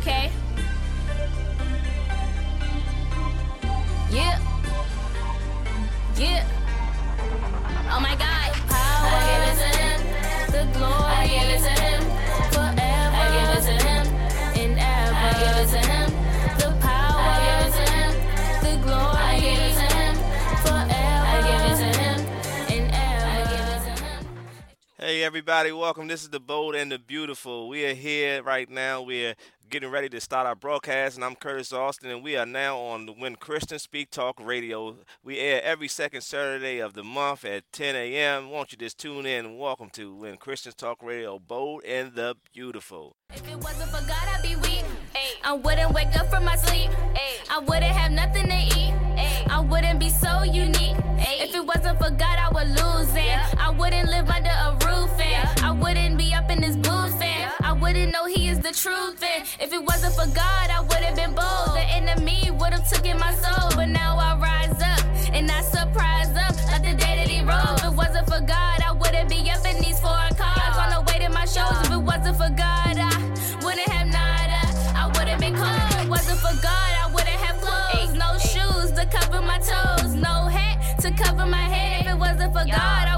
[0.00, 0.32] Okay.
[4.10, 4.40] Yeah.
[6.16, 6.42] Yeah.
[7.92, 8.50] Oh my God.
[8.64, 9.12] Power.
[9.12, 9.98] I give it to him.
[10.52, 11.04] The glory.
[11.04, 12.00] I give it to him.
[12.48, 13.12] Forever.
[13.12, 14.04] I give it to him.
[14.56, 15.12] And ever.
[15.12, 16.08] I give it to him.
[16.56, 17.20] The power.
[17.20, 18.10] I give it to him.
[18.64, 19.20] The glory.
[19.20, 20.14] I give it to him.
[20.64, 21.24] Forever.
[21.28, 22.18] I give it to him.
[22.72, 23.28] And ever.
[23.28, 24.20] I give it to him.
[24.98, 26.08] Hey everybody, welcome.
[26.08, 27.68] This is the Bold and the Beautiful.
[27.68, 29.02] We are here right now.
[29.02, 29.34] We are
[29.70, 33.06] getting ready to start our broadcast, and I'm Curtis Austin, and we are now on
[33.06, 34.96] the When Christians Speak Talk Radio.
[35.22, 38.50] We air every second Saturday of the month at 10 a.m.
[38.50, 42.34] Won't you just tune in and welcome to When Christians Talk Radio, Bold and the
[42.52, 43.14] Beautiful.
[43.32, 44.82] If it wasn't for God, I'd be weak.
[45.44, 46.90] I wouldn't wake up from my sleep.
[47.48, 48.92] I wouldn't have nothing to eat.
[49.48, 50.96] I wouldn't be so unique.
[51.16, 53.56] If it wasn't for God, I would lose it.
[53.56, 55.20] I wouldn't live under a roof.
[55.20, 57.19] And I wouldn't be up in this booth.
[57.90, 59.20] Wouldn't know He is the truth.
[59.20, 61.74] And if it wasn't for God, I would have been bold.
[61.74, 63.68] The enemy would have taken my soul.
[63.74, 65.02] But now I rise up
[65.34, 67.82] and I surprise them like the day that He rose.
[67.82, 71.02] If it wasn't for God, I wouldn't be up in these four cars on the
[71.08, 71.74] way to my shows.
[71.82, 73.10] If it wasn't for God, I
[73.58, 74.62] wouldn't have nada.
[74.94, 75.82] I wouldn't be cold.
[75.90, 78.14] If it wasn't for God, I wouldn't have clothes.
[78.14, 80.14] No shoes to cover my toes.
[80.14, 82.06] No hat to cover my head.
[82.06, 83.09] If it wasn't for God,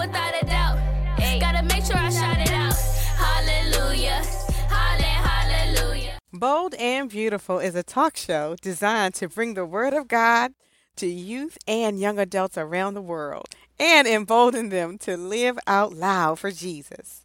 [0.00, 1.40] I'm blessed so without a doubt.
[1.40, 2.74] Gotta make sure I shout it out.
[3.16, 4.22] Hallelujah.
[4.68, 6.18] Halle- Hallelujah.
[6.32, 10.52] Bold and Beautiful is a talk show designed to bring the Word of God
[10.96, 16.38] to youth and young adults around the world and embolden them to live out loud
[16.38, 17.24] for Jesus.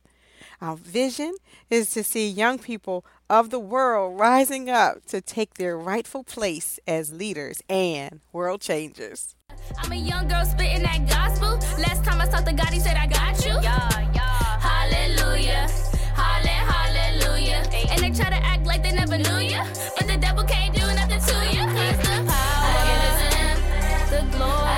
[0.62, 1.36] Our vision
[1.70, 6.80] is to see young people of the world rising up to take their rightful place
[6.88, 9.36] as leaders and world changers.
[9.80, 11.52] I'm a young girl spitting that gospel.
[11.82, 13.54] Last time I talked to God, he said, I got you.
[13.62, 14.60] Yeah, yeah.
[14.60, 15.68] Hallelujah.
[16.16, 17.64] Halle- Hallelujah.
[17.92, 19.62] And they try to act like they never knew you.
[19.98, 21.64] But the devil can't do nothing to you.
[21.78, 22.64] He's the power.
[22.70, 24.32] I give it to him.
[24.32, 24.73] The glory.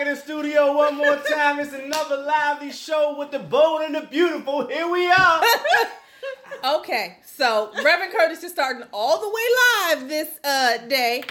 [0.00, 1.60] In the studio one more time.
[1.60, 4.66] It's another lively show with the bold and the beautiful.
[4.66, 5.42] Here we are.
[6.62, 9.42] Okay, so Reverend Curtis is starting all the way
[9.96, 11.22] live this uh day.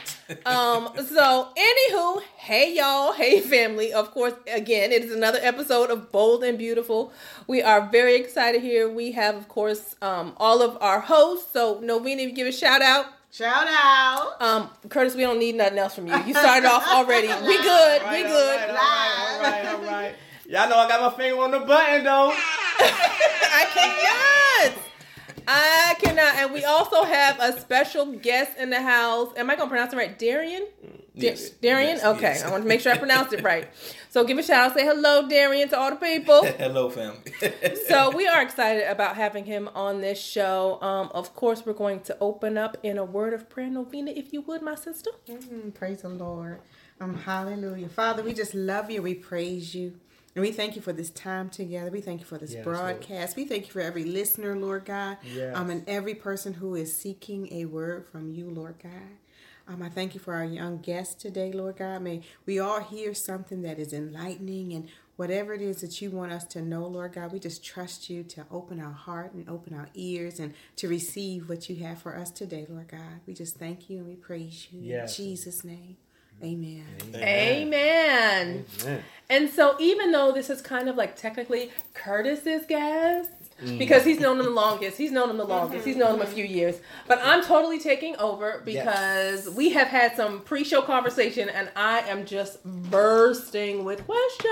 [0.44, 3.94] Um, so anywho, hey y'all, hey family.
[3.94, 7.14] Of course, again, it is another episode of Bold and Beautiful.
[7.46, 8.90] We are very excited here.
[8.90, 11.52] We have, of course, um, all of our hosts.
[11.54, 13.06] So Novena, give a shout out.
[13.32, 14.42] Shout out!
[14.42, 16.18] Um, Curtis, we don't need nothing else from you.
[16.26, 17.28] You started off already.
[17.28, 18.02] We good.
[18.02, 18.60] All right, we good.
[18.60, 20.16] right, all right, all right, all right.
[20.48, 22.32] Y'all know I got my finger on the button though.
[22.82, 24.89] I cannot.
[25.48, 26.36] I cannot.
[26.36, 29.34] And we also have a special guest in the house.
[29.38, 30.18] Am I going to pronounce it right?
[30.18, 30.68] Darian?
[31.14, 31.50] Yes.
[31.50, 31.98] Darian?
[31.98, 32.22] Yes, okay.
[32.22, 32.44] yes.
[32.44, 33.68] I want to make sure I pronounced it right.
[34.10, 34.78] So give a shout out.
[34.78, 36.46] Say hello, Darian, to all the people.
[36.58, 37.20] Hello, family.
[37.88, 40.80] So we are excited about having him on this show.
[40.82, 43.70] Um, of course, we're going to open up in a word of prayer.
[43.70, 45.12] Novena, if you would, my sister.
[45.28, 46.60] Mm, praise the Lord.
[47.02, 47.90] Um, hallelujah.
[47.90, 49.02] Father, we just love you.
[49.02, 49.94] We praise you.
[50.40, 51.92] And we thank you for this time together.
[51.92, 53.36] We thank you for this broadcast.
[53.36, 55.18] We thank you for every listener, Lord God.
[55.22, 55.54] Yes.
[55.54, 59.18] Um, and every person who is seeking a word from you, Lord God.
[59.68, 62.04] Um, I thank you for our young guests today, Lord God.
[62.04, 66.32] May we all hear something that is enlightening and whatever it is that you want
[66.32, 69.74] us to know, Lord God, we just trust you to open our heart and open
[69.74, 73.20] our ears and to receive what you have for us today, Lord God.
[73.28, 74.80] We just thank you and we praise you.
[74.80, 75.20] Yes.
[75.20, 75.98] In Jesus' name.
[76.44, 76.86] Amen.
[77.16, 78.66] Amen.
[78.78, 79.04] Amen.
[79.30, 83.30] And so, even though this is kind of like technically Curtis's guest,
[83.64, 83.78] mm.
[83.78, 86.26] because he's known him the longest, he's known him the longest, he's known him a
[86.26, 86.34] mm-hmm.
[86.34, 91.48] few years, but I'm totally taking over because we have had some pre show conversation
[91.48, 94.50] and I am just bursting with questions.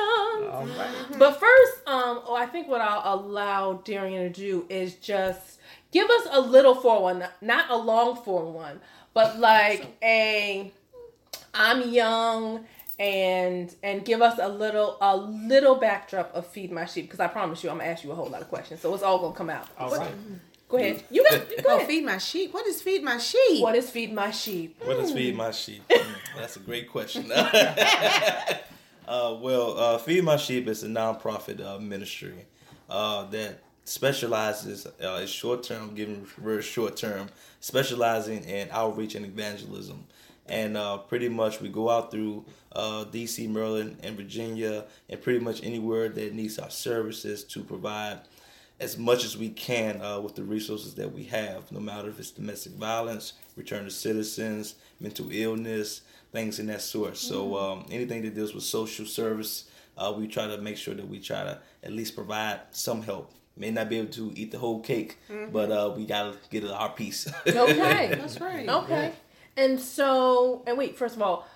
[0.52, 0.88] All right.
[0.90, 1.20] Mm-hmm.
[1.20, 5.60] But first, um, oh, I think what I'll allow Darian to do is just
[5.92, 8.80] give us a little for one, not a long for one,
[9.16, 10.72] but like a
[11.58, 12.66] I'm young
[13.00, 17.28] and and give us a little a little backdrop of feed my sheep because I
[17.28, 19.36] promise you I'm gonna ask you a whole lot of questions, so it's all gonna
[19.36, 19.68] come out.
[19.78, 20.12] All right.
[20.70, 21.04] Go ahead.
[21.10, 21.88] You got go Oh, ahead.
[21.88, 22.54] feed my sheep.
[22.54, 23.62] What is feed my sheep?
[23.62, 24.78] What is feed my sheep?
[24.84, 25.88] What does feed my sheep?
[25.88, 26.06] Mm,
[26.38, 27.32] That's a great question.
[27.32, 28.58] uh,
[29.08, 32.46] well, uh, feed my sheep is a nonprofit uh, ministry
[32.90, 37.30] uh, that specializes uh, is short term, giving very short term,
[37.62, 40.06] specializing in outreach and evangelism.
[40.48, 45.40] And uh, pretty much we go out through uh, D.C., Maryland, and Virginia, and pretty
[45.40, 48.20] much anywhere that needs our services to provide
[48.80, 52.20] as much as we can uh, with the resources that we have, no matter if
[52.20, 56.02] it's domestic violence, return to citizens, mental illness,
[56.32, 57.18] things in that sort.
[57.18, 59.66] So um, anything that deals with social service,
[59.98, 63.32] uh, we try to make sure that we try to at least provide some help.
[63.56, 65.18] May not be able to eat the whole cake,
[65.52, 67.28] but uh, we gotta get our piece.
[67.48, 68.10] Okay.
[68.16, 68.70] That's right.
[68.70, 69.14] Okay.
[69.58, 71.48] And so, and wait, first of all,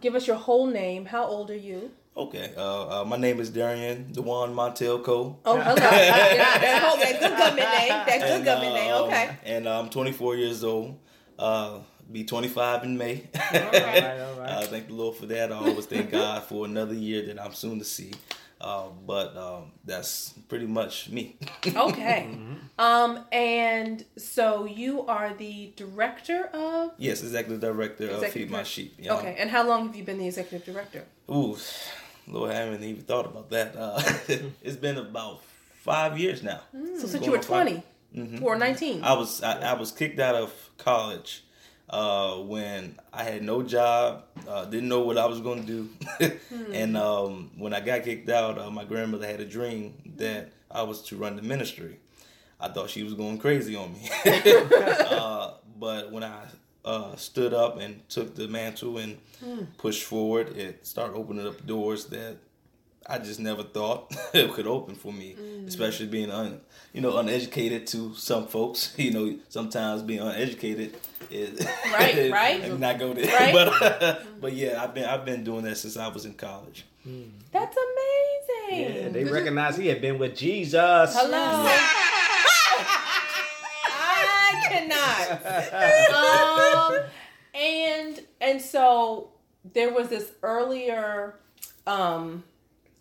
[0.00, 1.04] give us your whole name.
[1.06, 1.90] How old are you?
[2.16, 5.38] okay, uh, uh, my name is Darian Dewan Montel Cole.
[5.44, 5.74] Oh, hello.
[5.76, 7.88] yeah, that, whole, good government name.
[7.88, 8.92] That good And, government name.
[8.92, 9.36] um, Okay.
[9.44, 10.98] And uh, I'm 24 years old.
[11.38, 11.78] Uh,
[12.10, 13.28] be 25 in May.
[13.34, 14.50] All right, all right.
[14.50, 15.52] Uh, thank the Lord for that.
[15.52, 18.12] I always thank God for another year that I'm soon to see.
[18.60, 21.36] Uh, but um, that's pretty much me.
[21.76, 22.28] Okay.
[22.78, 26.92] Um, and so you are the director of.
[26.98, 28.70] yes, executive director of Executive Feed My director.
[28.70, 28.94] Sheep.
[28.98, 29.14] Yeah.
[29.14, 29.36] Okay.
[29.38, 31.04] And how long have you been the executive director?
[31.30, 31.56] Ooh,
[32.26, 33.74] Lord, I haven't even thought about that.
[33.76, 34.00] Uh,
[34.62, 35.42] it's been about
[35.82, 36.60] five years now.
[36.98, 37.82] So since you were on five-
[38.14, 39.02] 20 or 19.
[39.04, 41.44] I was I, I was kicked out of college
[41.90, 45.88] uh, when I had no job, uh, didn't know what I was going to
[46.20, 46.38] do,
[46.72, 50.82] and um, when I got kicked out, uh, my grandmother had a dream that I
[50.82, 51.98] was to run the ministry.
[52.60, 56.44] I thought she was going crazy on me, uh, but when I
[56.84, 59.18] uh, stood up and took the mantle and
[59.76, 62.36] pushed forward, it started opening up doors that
[63.10, 65.36] I just never thought it could open for me,
[65.66, 66.60] especially being un,
[66.92, 68.94] you know, uneducated to some folks.
[68.98, 70.96] You know, sometimes being uneducated
[71.30, 72.60] is Right, right.
[72.62, 73.26] and not go there.
[73.26, 73.54] Right.
[73.54, 76.84] But but yeah, I've been I've been doing that since I was in college.
[77.52, 78.94] That's amazing.
[78.94, 81.14] Yeah, they recognize he had been with Jesus.
[81.16, 81.66] Hello.
[83.92, 86.14] I cannot.
[86.14, 86.98] um,
[87.54, 89.30] and and so
[89.72, 91.36] there was this earlier
[91.86, 92.44] um,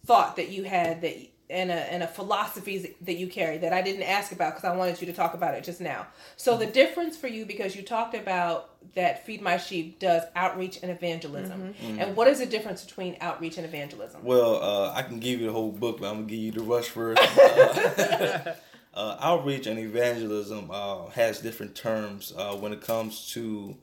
[0.10, 1.16] thought that you had that
[1.52, 4.76] and a and a philosophy that you carry that I didn't ask about because I
[4.76, 6.08] wanted you to talk about it just now.
[6.36, 10.80] So the difference for you because you talked about that Feed My Sheep does outreach
[10.82, 14.24] and evangelism, and what is the difference between outreach and evangelism?
[14.24, 16.62] Well, uh, I can give you the whole book, but I'm gonna give you the
[16.62, 17.22] rush first.
[18.92, 23.78] Uh, uh, outreach and evangelism uh, has different terms uh, when it comes to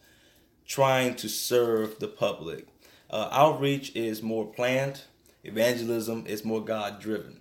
[0.67, 2.67] trying to serve the public.
[3.09, 5.03] Uh, outreach is more planned.
[5.47, 7.41] Evangelism is more God driven.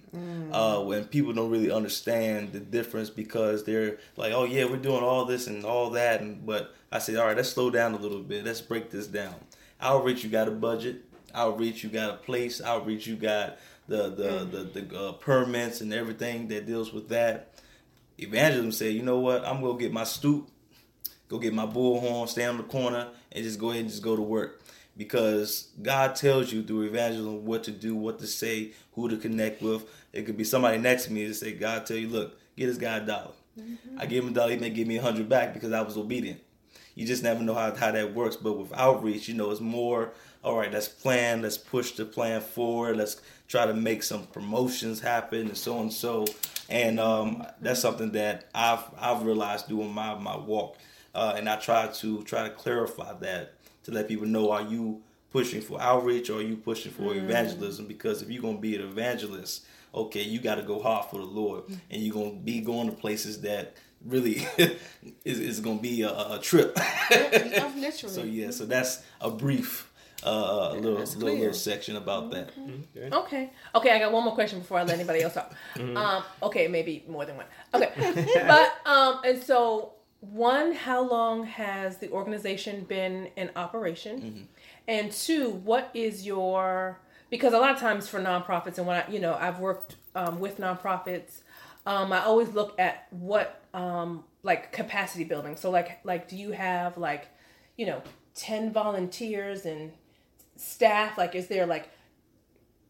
[0.53, 5.03] Uh, when people don't really understand the difference because they're like, "Oh yeah, we're doing
[5.03, 7.97] all this and all that," and but I say, "All right, let's slow down a
[7.97, 8.45] little bit.
[8.45, 9.35] Let's break this down."
[9.81, 11.03] Outreach, you got a budget.
[11.33, 12.61] Outreach, you got a place.
[12.61, 13.57] Outreach, you got
[13.89, 17.55] the the the, the uh, permits and everything that deals with that.
[18.17, 19.45] Evangelism said, "You know what?
[19.45, 20.47] I'm gonna get my stoop,
[21.27, 24.15] go get my bullhorn, stand on the corner, and just go ahead and just go
[24.15, 24.61] to work."
[24.97, 29.61] Because God tells you through evangelism what to do, what to say, who to connect
[29.61, 29.85] with.
[30.13, 32.77] It could be somebody next to me to say, God tell you, look, get this
[32.77, 33.31] guy a dollar.
[33.97, 35.97] I gave him a dollar, he may give me a hundred back because I was
[35.97, 36.41] obedient.
[36.93, 38.37] You just never know how, how that works.
[38.37, 40.13] But with outreach, you know, it's more,
[40.43, 45.01] all right, let's plan, let's push the plan forward, let's try to make some promotions
[45.01, 46.25] happen and so and so.
[46.69, 50.77] And um, that's something that I've I've realized doing my, my walk.
[51.13, 53.54] Uh, and I try to try to clarify that
[53.85, 55.01] to let people know are you
[55.31, 57.87] pushing for outreach or are you pushing for evangelism?
[57.87, 61.63] Because if you're gonna be an evangelist, okay, you gotta go hard for the Lord
[61.89, 63.75] and you're gonna be going to places that
[64.05, 64.45] really
[65.25, 66.77] is, is gonna be a, a trip.
[67.11, 67.91] Literally.
[67.93, 69.91] so yeah, so that's a brief
[70.23, 71.39] uh, little that's little, clear.
[71.39, 72.51] little section about that.
[72.97, 73.51] Okay.
[73.75, 75.53] Okay, I got one more question before I let anybody else talk.
[75.75, 77.45] Um, okay, maybe more than one.
[77.73, 77.91] Okay.
[78.47, 79.94] but um and so
[80.31, 84.47] one, how long has the organization been in operation?
[84.87, 89.09] And two, what is your because a lot of times for nonprofits and when I
[89.09, 91.41] you know, I've worked um, with nonprofits,
[91.85, 95.55] um, I always look at what um like capacity building.
[95.55, 97.27] So like like do you have like,
[97.77, 98.01] you know,
[98.35, 99.91] ten volunteers and
[100.55, 101.17] staff?
[101.17, 101.89] Like is there like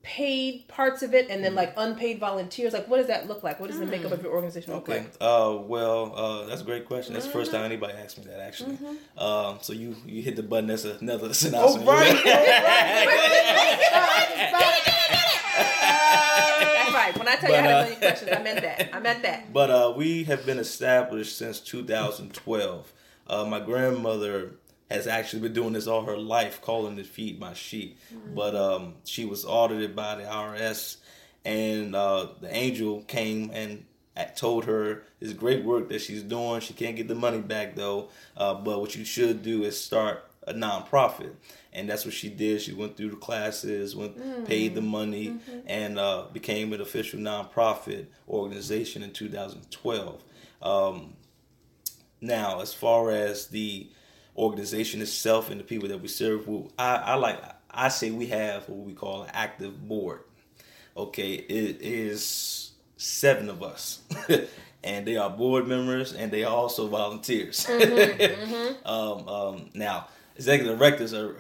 [0.08, 3.60] paid parts of it and then like unpaid volunteers like what does that look like
[3.60, 5.00] what does the makeup of your organization look Okay.
[5.00, 7.16] like Uh, well, uh, that's a great question.
[7.16, 8.78] That's the first time anybody asked me that actually.
[9.18, 10.68] Um, so you you hit the button.
[10.68, 11.82] That's another synopsis.
[15.56, 18.62] that's right when i tell you i But, had a uh, million questions i meant
[18.62, 22.94] that i meant that But uh, we have been established since 2012.
[23.28, 24.52] Uh, my grandmother
[24.90, 27.98] has actually been doing this all her life, calling it "Feed My Sheep."
[28.36, 30.98] But um, she was audited by the IRS,
[31.44, 33.86] and uh, the angel came and
[34.36, 36.62] told her it's great work that she's doing.
[36.62, 40.24] She can't get the money back though, uh, but what you should do is start
[40.48, 41.32] a nonprofit,
[41.74, 42.62] and that's what she did.
[42.62, 44.46] She went through the classes, went Mm.
[44.46, 45.60] paid the money, Mm-hmm.
[45.66, 50.22] and uh, became an official nonprofit organization in 2012.
[50.62, 51.16] Um,
[52.22, 53.90] now, as far as the
[54.38, 57.40] organization itself and the people that we serve, I, I like
[57.72, 60.22] I say we have what we call an active board.
[60.98, 64.02] Okay, it is seven of us,
[64.84, 67.68] and they are board members and they are also volunteers.
[68.86, 71.36] um, um, now, executive directors are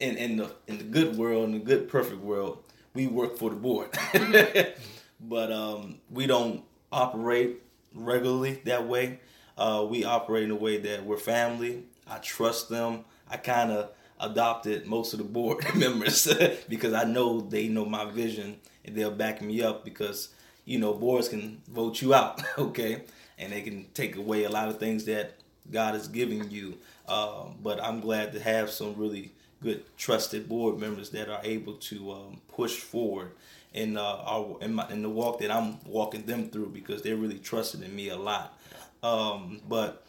[0.00, 2.62] in in the in the good world, in the good perfect world,
[2.94, 3.90] we work for the board,
[5.20, 7.62] but um, we don't operate
[7.94, 9.20] regularly that way.
[9.56, 11.84] Uh, we operate in a way that we're family.
[12.06, 13.04] I trust them.
[13.28, 16.32] I kind of adopted most of the board members
[16.68, 20.30] because I know they know my vision and they'll back me up because
[20.64, 23.02] you know boards can vote you out, okay,
[23.38, 25.34] and they can take away a lot of things that
[25.70, 26.78] God is giving you.
[27.08, 29.32] Uh, but I'm glad to have some really
[29.62, 33.32] good trusted board members that are able to um, push forward
[33.72, 37.16] in uh, our in, my, in the walk that I'm walking them through because they're
[37.16, 38.58] really trusted in me a lot.
[39.02, 40.04] Um, but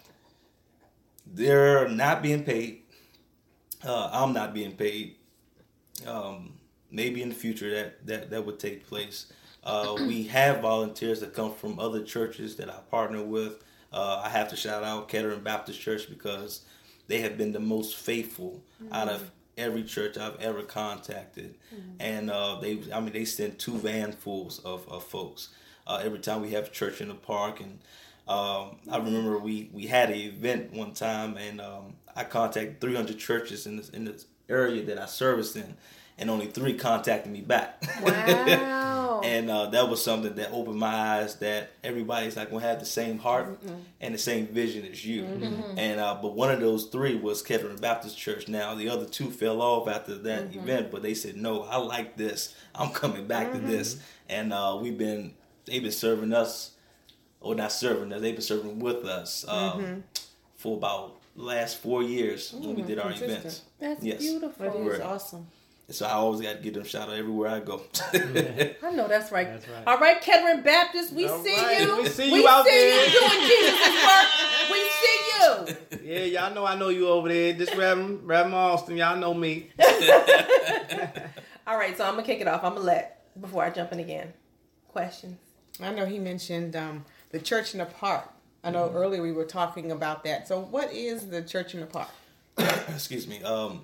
[1.34, 2.84] they're not being paid.
[3.86, 5.16] Uh, I'm not being paid.
[6.06, 6.54] Um,
[6.92, 9.32] maybe in the future that that that would take place.
[9.64, 13.64] Uh, we have volunteers that come from other churches that I partner with.
[13.92, 16.62] Uh, I have to shout out Kettering Baptist Church because
[17.08, 21.56] they have been the most faithful out of every church I've ever contacted,
[22.00, 25.50] and uh, they I mean they send two vanfuls of, of folks
[25.86, 27.80] uh, every time we have church in the park and.
[28.28, 33.18] Um, I remember we, we had an event one time and um, I contacted 300
[33.18, 35.76] churches in this, in this area that I serviced in,
[36.18, 37.84] and only three contacted me back.
[38.02, 39.22] Wow.
[39.24, 42.86] and uh, that was something that opened my eyes that everybody's not gonna have the
[42.86, 43.60] same heart
[44.02, 45.26] and the same vision as you.
[45.78, 48.48] And uh, but one of those three was Kettering Baptist Church.
[48.48, 52.18] Now the other two fell off after that event, but they said no, I like
[52.18, 52.56] this.
[52.76, 54.00] I'm coming back to this.
[54.30, 55.34] And uh, we've been
[55.66, 56.72] they've been serving us,
[57.48, 60.04] or not serving us, they've been serving with us um,
[60.58, 63.38] for about last four years when we did our consistent.
[63.40, 63.62] events.
[63.80, 64.20] That's Yes.
[64.20, 64.66] beautiful.
[64.66, 65.02] That is Right.
[65.02, 65.48] awesome.
[65.90, 67.82] So I always got to give them shout out everywhere I go.
[68.14, 69.48] I know that's right.
[69.48, 69.84] That's right.
[69.88, 71.98] All right, Kettering Baptist, we All see right, you.
[72.04, 73.06] we see you out see there.
[73.06, 74.28] you doing Jesus' work.
[74.72, 75.78] We see you.
[76.08, 77.52] Yeah, y'all know I know you over there.
[77.54, 79.70] This Reverend, Reverend Austin, y'all know me.
[81.68, 82.64] All right, so I'm gonna kick it off.
[82.64, 84.32] I'm gonna let before I jump in again.
[84.90, 85.38] Questions.
[85.82, 88.32] I know he mentioned um, the church in the park.
[88.64, 90.48] I know earlier we were talking about that.
[90.48, 92.10] So, what is the church in the park?
[92.90, 93.44] excuse me.
[93.44, 93.84] Um,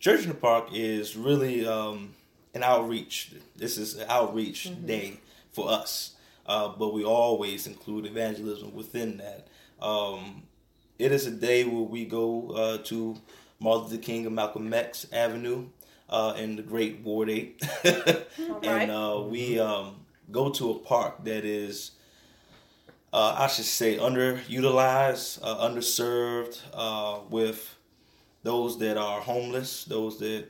[0.00, 2.14] Church in the Park is really um,
[2.54, 3.32] an outreach.
[3.56, 5.18] This is an outreach day
[5.50, 6.14] for us,
[6.46, 9.48] uh, but we always include evangelism within that.
[9.84, 10.44] Um,
[11.00, 13.16] it is a day where we go uh, to
[13.58, 15.66] Martin Luther King and Malcolm X Avenue
[16.08, 17.60] uh, in the Great Ward Eight,
[18.62, 19.96] and uh, we um,
[20.30, 21.90] go to a park that is
[23.12, 27.74] uh, I should say, underutilized, uh, underserved, uh, with
[28.42, 30.46] those that are homeless, those that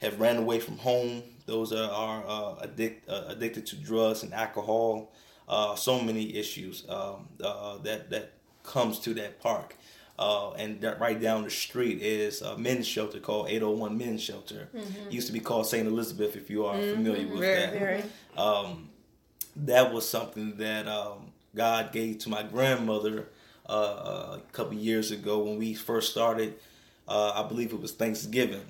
[0.00, 4.32] have ran away from home, those that are uh, addic- uh, addicted to drugs and
[4.34, 5.12] alcohol.
[5.48, 9.76] Uh, so many issues um, uh, that that comes to that park.
[10.18, 14.68] Uh, and that right down the street is a men's shelter called 801 Men's Shelter.
[15.10, 15.86] Used to be called St.
[15.88, 18.04] Elizabeth, if you are familiar with Very, that Very.
[18.36, 18.90] um,
[19.56, 23.28] that was something that um, God gave to my grandmother
[23.68, 26.54] uh, a couple years ago when we first started.
[27.06, 28.62] Uh, I believe it was Thanksgiving,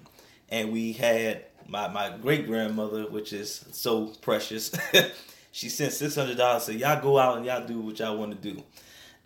[0.48, 4.72] and we had my, my great grandmother, which is so precious.
[5.52, 6.64] she sent six hundred dollars.
[6.64, 8.62] Said, "Y'all go out and y'all do what y'all want to do."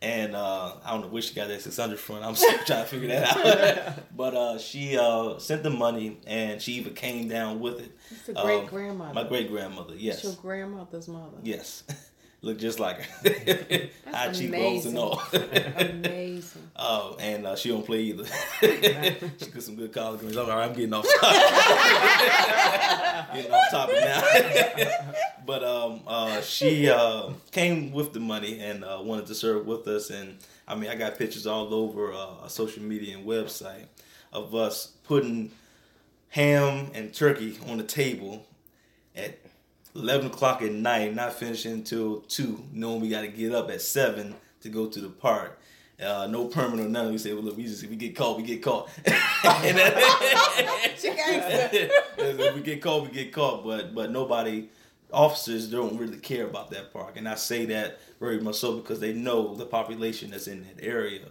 [0.02, 2.22] And uh, I don't know where she got that six hundred from.
[2.22, 3.94] I'm still trying to figure that out.
[4.16, 7.96] but uh, she uh, sent the money, and she even came down with it.
[8.10, 9.14] It's a great Um, grandmother.
[9.14, 10.16] My great grandmother, yes.
[10.16, 11.38] It's your grandmother's mother.
[11.42, 11.84] Yes.
[12.43, 13.88] Look just like her.
[14.12, 15.23] High cheekbones and all.
[15.33, 16.62] Amazing.
[16.76, 18.25] oh, and uh, she don't play either.
[18.61, 20.37] she got some good college games.
[20.37, 21.40] All right, I'm getting off topic.
[23.35, 24.23] getting off topic now.
[25.47, 29.88] but um, uh, she uh, came with the money and uh, wanted to serve with
[29.88, 30.11] us.
[30.11, 30.37] And
[30.69, 33.87] I mean, I got pictures all over uh, a social media and website
[34.33, 35.50] of us putting
[36.28, 38.47] ham and turkey on the table
[39.16, 39.38] at
[39.99, 43.81] 11 o'clock at night, not finishing until 2, knowing we got to get up at
[43.81, 45.59] 7 to go to the park.
[46.03, 47.12] Uh, no permit or nothing.
[47.12, 48.91] We say, well, look, we just, if we get caught, we get caught.
[52.19, 53.65] If we get caught, we get caught.
[53.65, 54.69] But but nobody
[55.12, 59.00] officers don't really care about that park, and I say that very much so because
[59.00, 61.26] they know the population that's in that area.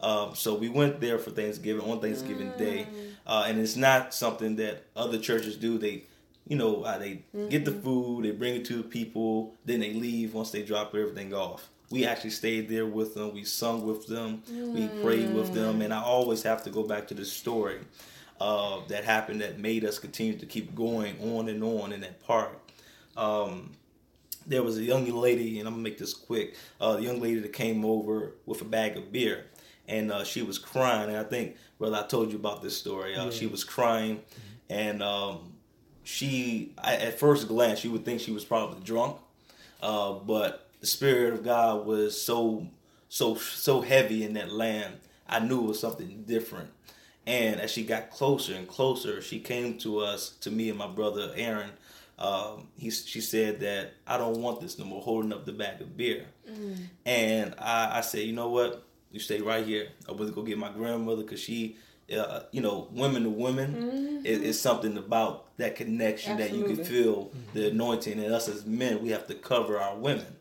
[0.00, 2.86] Um, so we went there for Thanksgiving on Thanksgiving Day,
[3.26, 5.78] uh, and it's not something that other churches do.
[5.78, 6.04] They,
[6.46, 9.92] you know, uh, they get the food, they bring it to the people, then they
[9.92, 11.68] leave once they drop everything off.
[11.90, 13.32] We actually stayed there with them.
[13.32, 14.42] We sung with them.
[14.74, 17.78] We prayed with them, and I always have to go back to the story
[18.40, 22.20] uh, that happened that made us continue to keep going on and on in that
[22.26, 22.58] park.
[23.16, 23.72] Um,
[24.46, 26.54] there was a young lady, and I'm gonna make this quick.
[26.80, 29.46] Uh, a young lady that came over with a bag of beer,
[29.88, 31.08] and uh, she was crying.
[31.08, 33.14] And I think, well, I told you about this story.
[33.16, 34.22] Uh, She was crying,
[34.68, 35.52] and um,
[36.06, 39.16] she, I, at first glance, you would think she was probably drunk,
[39.82, 42.66] uh, but the spirit of God was so,
[43.08, 44.94] so, so heavy in that land.
[45.28, 46.70] I knew it was something different.
[47.26, 50.86] And as she got closer and closer, she came to us, to me and my
[50.86, 51.70] brother Aaron.
[52.20, 55.80] Um, he, she said that I don't want this no more, holding up the bag
[55.80, 56.26] of beer.
[57.04, 58.84] And I, I said, you know what?
[59.10, 59.88] You stay right here.
[60.08, 61.76] I went to go get my grandmother because she,
[62.14, 66.80] uh, you know, women to women, it, it's something about that connection that you can
[66.80, 67.02] Absolutely.
[67.02, 68.18] feel the anointing.
[68.22, 70.36] And us as men, we have to cover our women.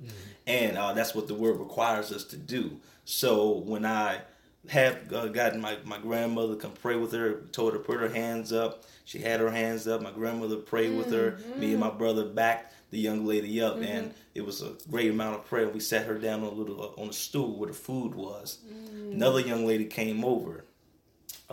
[0.45, 2.79] And uh, that's what the word requires us to do.
[3.03, 4.21] So when I
[4.69, 8.51] have uh, gotten my, my grandmother come pray with her, told her put her hands
[8.53, 8.83] up.
[9.05, 10.01] She had her hands up.
[10.01, 11.39] My grandmother prayed with her.
[11.57, 15.35] Me and my brother backed the young lady up, and it was a great amount
[15.35, 15.67] of prayer.
[15.69, 18.59] We sat her down on a little uh, on a stool where the food was.
[19.11, 20.64] Another young lady came over.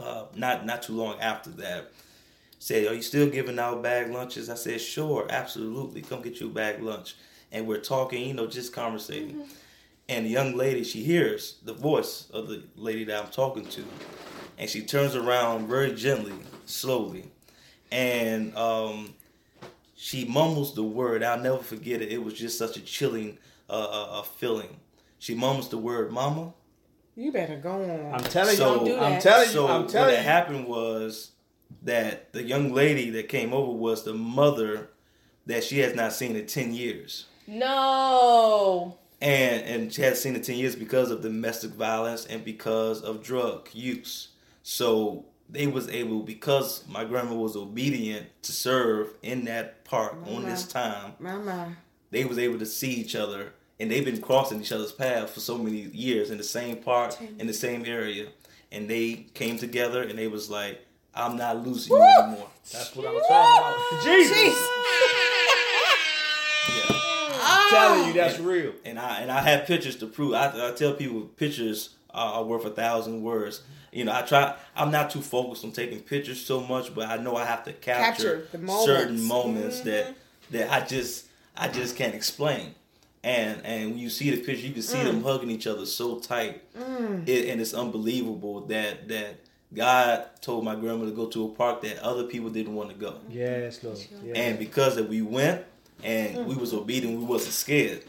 [0.03, 1.93] Uh, not not too long after that,
[2.59, 6.03] said, "Are you still giving out bag lunches?" I said, "Sure, absolutely.
[6.03, 7.15] Come get you a bag lunch."
[7.53, 9.45] And we're talking, you know, just conversating.
[10.09, 13.85] And the young lady, she hears the voice of the lady that I'm talking to,
[14.59, 16.35] and she turns around very gently,
[16.67, 17.31] slowly,
[17.91, 19.15] and um,
[19.95, 21.23] she mumbles the word.
[21.23, 22.11] I'll never forget it.
[22.11, 23.39] It was just such a chilling
[23.71, 24.81] uh, uh, uh, feeling.
[25.19, 26.55] She mumbles the word, "Mama."
[27.17, 28.15] You better go on.
[28.15, 28.93] I'm telling So- you.
[28.93, 29.23] do I'm that.
[29.23, 29.53] telling you.
[29.55, 30.17] So I'm telling had you.
[30.17, 31.33] What happened was
[31.83, 34.91] that the young lady that came over was the mother
[35.47, 38.97] that she has not seen in ten years, No.
[39.21, 43.23] and and she has seen in ten years because of domestic violence and because of
[43.23, 44.29] drug use.
[44.63, 50.45] So they was able because my grandma was obedient to serve in that park on
[50.45, 51.15] this time.
[51.19, 51.77] Mama.
[52.11, 53.53] They was able to see each other.
[53.83, 57.17] And they've been crossing each other's path for so many years in the same park,
[57.41, 58.29] in the same area.
[58.71, 62.47] And they came together and they was like, I'm not losing you anymore.
[62.73, 64.05] That's what I was talking about.
[64.05, 64.69] Jesus.
[66.69, 66.85] Yeah.
[66.91, 67.41] Oh!
[67.43, 68.73] I'm telling you, that's real.
[68.85, 70.35] And I and I have pictures to prove.
[70.35, 73.63] I, I tell people pictures are, are worth a thousand words.
[73.91, 74.55] You know, I try.
[74.77, 77.73] I'm not too focused on taking pictures so much, but I know I have to
[77.73, 78.85] capture, Capture the moments.
[78.85, 80.57] certain moments that mm-hmm.
[80.57, 82.77] that I just I just can't explain.
[83.25, 85.25] And and when you see the picture, you can see them mm.
[85.25, 87.29] hugging each other so tight, mm.
[87.29, 89.37] it, and it's unbelievable that that
[89.73, 92.97] God told my grandma to go to a park that other people didn't want to
[92.97, 93.13] go.
[93.13, 93.33] Mm-hmm.
[93.33, 93.99] Yes, Lord.
[94.25, 94.37] Yes.
[94.37, 95.65] And because that we went
[96.03, 96.45] and mm.
[96.47, 98.05] we was obedient, we wasn't scared.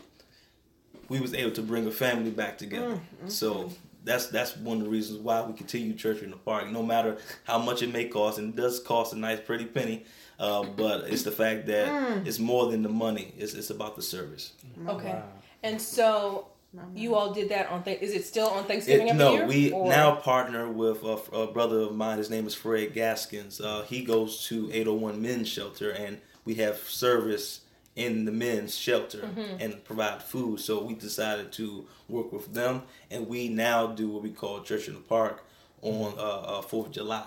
[1.10, 3.00] We was able to bring a family back together.
[3.28, 3.70] So
[4.04, 7.18] that's that's one of the reasons why we continue church in the park, no matter
[7.44, 10.06] how much it may cost, and it does cost a nice pretty penny.
[10.44, 11.88] Uh, but it's the fact that
[12.28, 13.34] it's more than the money.
[13.38, 14.54] It's it's about the service.
[14.88, 15.14] Okay.
[15.14, 15.24] Wow.
[15.64, 16.48] And so
[16.94, 17.84] you all did that on.
[17.84, 19.48] Th- is it still on Thanksgiving It, no, year?
[19.48, 22.18] we Or- now partner with a, a brother of mine.
[22.18, 23.62] His name is Fred Gaskins.
[23.62, 27.62] Uh, he goes to 801 Men's Shelter, and we have service
[27.96, 29.58] in the men's shelter Mm-hmm.
[29.62, 30.60] and provide food.
[30.60, 34.88] So we decided to work with them, and we now do what we call Church
[34.90, 35.46] in the Park
[35.84, 37.26] on uh, uh, 4th of July.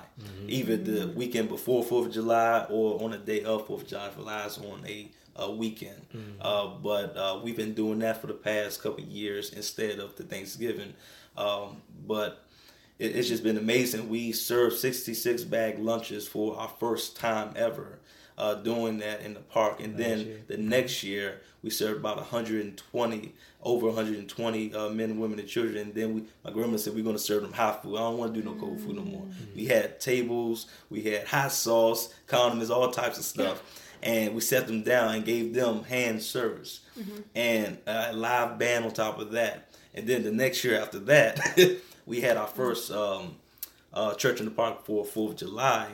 [0.49, 4.09] Either the weekend before 4th of July or on the day of 4th of July
[4.11, 6.01] for lies on a, a weekend.
[6.41, 10.17] Uh, but uh, we've been doing that for the past couple of years instead of
[10.17, 10.95] the Thanksgiving.
[11.37, 12.45] Um, but
[12.99, 14.09] it, it's just been amazing.
[14.09, 17.99] We served 66 bag lunches for our first time ever
[18.39, 19.81] uh, doing that in the park.
[19.81, 20.41] And then year.
[20.47, 25.77] the next year, we served about 120, over 120 uh, men, women, and children.
[25.77, 27.97] And then we, my grandma said, we're going to serve them hot food.
[27.97, 29.27] I don't want to do no cold food no more.
[29.55, 33.83] We had tables, we had hot sauce, condiments, all types of stuff.
[34.03, 36.81] And we set them down and gave them hand service
[37.35, 39.71] and a live band on top of that.
[39.95, 41.41] And then the next year after that,
[42.07, 43.37] we had our first um,
[43.93, 45.89] uh, church in the park for Fourth of July.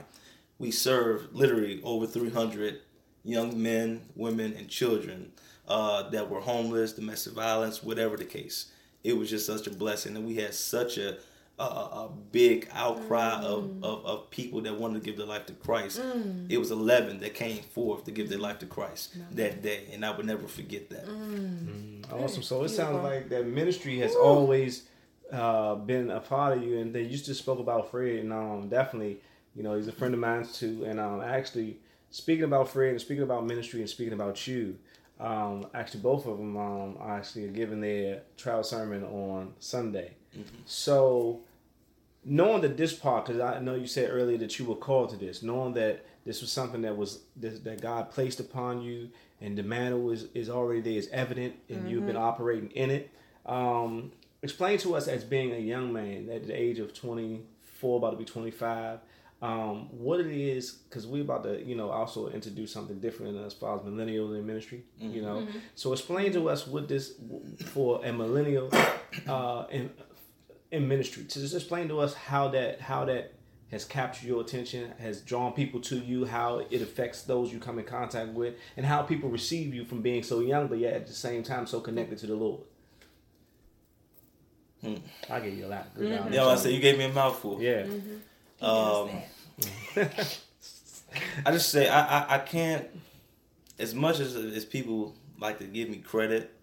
[0.62, 2.78] We served literally over 300
[3.24, 5.32] young men, women, and children
[5.66, 8.70] uh, that were homeless, domestic violence, whatever the case.
[9.02, 11.18] It was just such a blessing, and we had such a
[11.58, 15.52] a, a big outcry of, of, of people that wanted to give their life to
[15.52, 16.00] Christ.
[16.48, 20.04] It was 11 that came forth to give their life to Christ that day, and
[20.04, 21.04] I would never forget that.
[22.12, 22.42] Awesome.
[22.42, 24.84] So it sounds like that ministry has always
[25.32, 28.68] uh, been a part of you, and then you just spoke about Fred, and um,
[28.68, 29.20] definitely,
[29.54, 30.84] you know, he's a friend of mine too.
[30.84, 31.78] And um, actually,
[32.10, 34.78] speaking about Fred and speaking about ministry and speaking about you,
[35.20, 40.12] um, actually, both of them um, are actually giving their trial sermon on Sunday.
[40.66, 41.40] So,
[42.24, 45.16] knowing that this part, because I know you said earlier that you were called to
[45.16, 49.10] this, knowing that this was something that was this, that God placed upon you,
[49.40, 53.10] and the mantle is, is already there, is evident, and you've been operating in it.
[53.46, 54.12] Um,
[54.42, 58.16] explain to us as being a young man at the age of 24, about to
[58.16, 58.98] be 25,
[59.42, 63.52] um, what it is, because we're about to, you know, also introduce something different as
[63.52, 65.20] far as millennials in ministry, you mm-hmm.
[65.20, 65.36] know.
[65.40, 65.58] Mm-hmm.
[65.74, 67.14] So explain to us what this
[67.66, 68.70] for a millennial
[69.28, 69.90] uh, in
[70.70, 71.24] in ministry.
[71.24, 73.34] To just explain to us how that how that
[73.72, 77.80] has captured your attention, has drawn people to you, how it affects those you come
[77.80, 81.06] in contact with, and how people receive you from being so young, but yet at
[81.08, 82.60] the same time so connected to the Lord.
[84.82, 84.96] Hmm.
[85.30, 85.94] I give you a lot.
[85.94, 86.30] Good job.
[86.30, 86.72] You know what I said?
[86.72, 87.62] You gave me a mouthful.
[87.62, 87.82] Yeah.
[87.82, 88.16] Mm-hmm.
[88.62, 89.10] Um,
[91.44, 92.86] I just say I, I, I can't
[93.78, 96.54] as much as as people like to give me credit,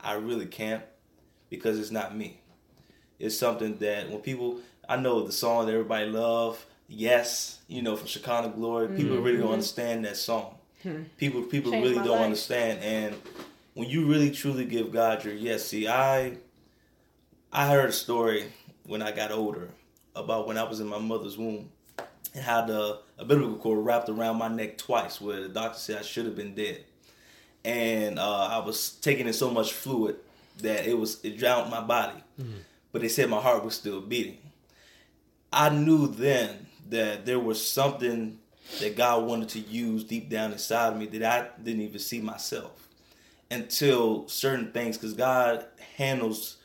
[0.00, 0.82] I really can't
[1.50, 2.40] because it's not me.
[3.18, 7.96] It's something that when people I know the song that everybody love, yes, you know,
[7.96, 10.54] from Shekinah Glory, people really don't understand that song.
[11.16, 12.24] People people Changed really don't life.
[12.26, 13.16] understand and
[13.74, 16.36] when you really truly give God your yes, see I
[17.52, 18.52] I heard a story
[18.84, 19.70] when I got older
[20.16, 21.68] about when I was in my mother's womb
[22.34, 26.02] and how the umbilical cord wrapped around my neck twice, where the doctor said I
[26.02, 26.84] should have been dead.
[27.64, 30.16] And uh, I was taking in so much fluid
[30.58, 32.22] that it was it drowned my body,
[32.92, 34.38] but they said my heart was still beating.
[35.52, 38.38] I knew then that there was something
[38.80, 42.20] that God wanted to use deep down inside of me that I didn't even see
[42.20, 42.88] myself
[43.50, 46.55] until certain things, because God handles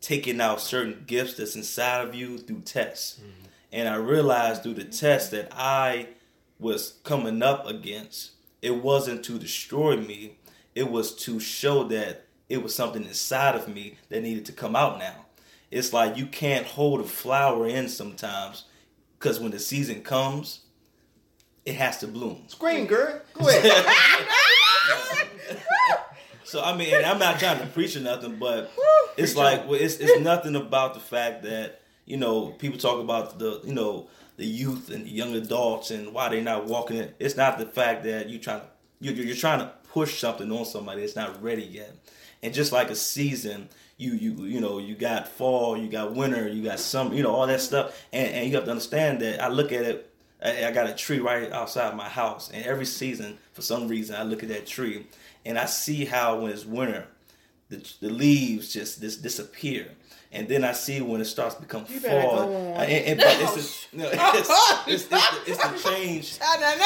[0.00, 3.20] taking out certain gifts that's inside of you through tests.
[3.20, 3.46] Mm-hmm.
[3.72, 6.08] And I realized through the test that I
[6.58, 8.32] was coming up against,
[8.62, 10.38] it wasn't to destroy me,
[10.74, 14.74] it was to show that it was something inside of me that needed to come
[14.74, 15.26] out now.
[15.70, 18.64] It's like you can't hold a flower in sometimes
[19.18, 20.60] because when the season comes,
[21.64, 22.42] it has to bloom.
[22.48, 23.20] Scream, girl.
[23.34, 23.86] Go ahead.
[26.50, 28.72] So I mean, and I'm not trying to preach or nothing, but
[29.16, 33.38] it's like well, it's it's nothing about the fact that you know people talk about
[33.38, 37.14] the you know the youth and the young adults and why they're not walking it.
[37.20, 38.66] It's not the fact that you trying to
[39.00, 41.94] you're, you're trying to push something on somebody that's not ready yet.
[42.42, 46.48] And just like a season, you you you know you got fall, you got winter,
[46.48, 49.40] you got summer, you know all that stuff, and and you have to understand that
[49.40, 50.12] I look at it.
[50.42, 54.16] I I got a tree right outside my house, and every season, for some reason,
[54.16, 55.06] I look at that tree,
[55.44, 57.06] and I see how when it's winter,
[57.68, 59.88] the, the leaves just dis- disappear,
[60.32, 63.96] and then I see when it starts to become fall, and, and- but it's the,
[63.98, 66.38] no, it's, it's, it's, the, it's the change.
[66.40, 66.84] No, no, no.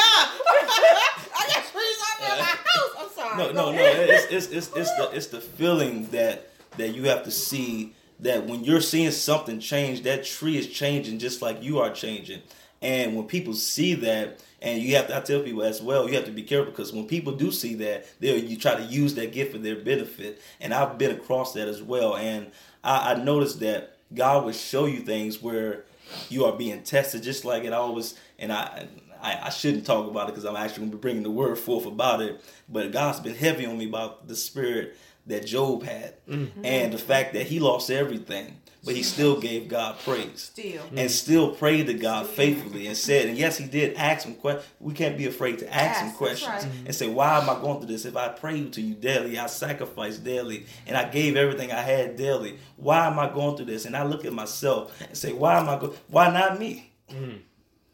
[1.37, 2.89] I got trees my house.
[2.99, 3.37] I'm sorry.
[3.37, 3.77] No, no, no.
[3.81, 8.45] It's, it's it's it's the it's the feeling that that you have to see that
[8.45, 12.41] when you're seeing something change, that tree is changing just like you are changing.
[12.81, 16.15] And when people see that, and you have to, I tell people as well, you
[16.15, 19.15] have to be careful because when people do see that, they you try to use
[19.15, 20.41] that gift for their benefit.
[20.59, 22.15] And I've been across that as well.
[22.15, 22.51] And
[22.83, 25.85] I, I noticed that God will show you things where
[26.29, 28.15] you are being tested, just like it always.
[28.39, 28.87] And I,
[29.21, 31.57] I, I shouldn't talk about it because I'm actually going to be bringing the word
[31.57, 32.43] forth about it.
[32.69, 34.95] But God's been heavy on me about the spirit
[35.27, 36.63] that Job had, mm-hmm.
[36.63, 40.83] and the fact that he lost everything, but he still gave God praise Still.
[40.95, 44.65] and still prayed to God faithfully and said, and yes, he did ask him questions.
[44.79, 46.61] We can't be afraid to ask, Ask, him questions right.
[46.63, 46.85] Mm-hmm.
[46.85, 48.05] and say, why am I going through this?
[48.05, 52.15] If I prayed to you daily, I sacrificed daily, and I gave everything I had
[52.15, 53.85] daily, why am I going through this?
[53.85, 55.93] And I look at myself and say, why am I going?
[56.07, 56.91] Why not me?
[57.09, 57.37] Mm-hmm.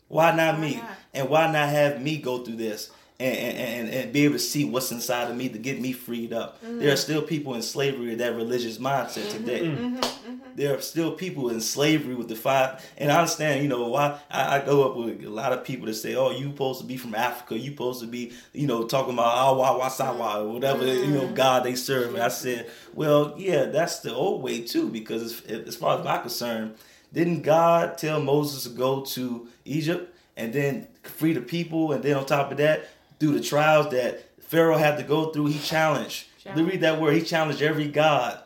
[0.09, 0.75] Why not me?
[0.75, 0.89] not?
[1.13, 2.91] And why not have me go through this?
[3.21, 5.91] And, and, and, and be able to see what's inside of me to get me
[5.93, 6.59] freed up.
[6.63, 6.79] Mm-hmm.
[6.79, 9.61] There are still people in slavery, with that religious mindset mm-hmm, today.
[9.61, 10.39] Mm-hmm, mm.
[10.55, 12.83] There are still people in slavery with the five.
[12.97, 15.85] And I understand, you know, why I, I go up with a lot of people
[15.85, 17.59] that say, "Oh, you supposed to be from Africa.
[17.59, 21.27] You supposed to be, you know, talking about ah, Awa Wasawa or whatever, you know,
[21.27, 25.67] God they serve." And I said, "Well, yeah, that's the old way too, because as,
[25.67, 26.75] as far as I'm concerned,
[27.13, 32.17] didn't God tell Moses to go to Egypt and then free the people, and then
[32.17, 32.87] on top of that,
[33.21, 36.25] through the trials that Pharaoh had to go through, he challenged.
[36.43, 36.69] Challenge.
[36.69, 37.13] Read that word.
[37.13, 38.41] He challenged every god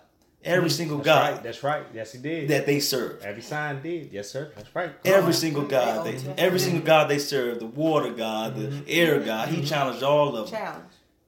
[0.46, 0.76] every mm-hmm.
[0.76, 1.44] single That's God right.
[1.44, 1.86] That's right.
[1.94, 2.48] Yes, he did.
[2.50, 3.24] that they serve.
[3.24, 4.12] Every sign did.
[4.12, 4.52] Yes, sir.
[4.56, 4.92] That's right.
[5.04, 8.84] Every single God, they, every single God they serve, the water God, the mm-hmm.
[8.88, 9.66] air God, He mm-hmm.
[9.66, 10.86] challenged all of them, Challenge.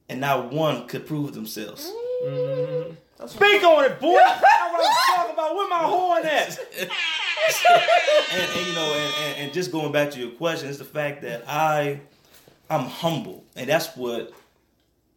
[0.07, 1.91] and not one could prove themselves.
[3.25, 4.19] Speak on it, boy.
[4.19, 6.59] I want to talk about where my horn at.
[6.79, 10.85] and, and, you know, and, and, and just going back to your question, is the
[10.85, 12.01] fact that I,
[12.69, 14.33] I'm humble, and that's what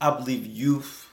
[0.01, 1.09] I believe youth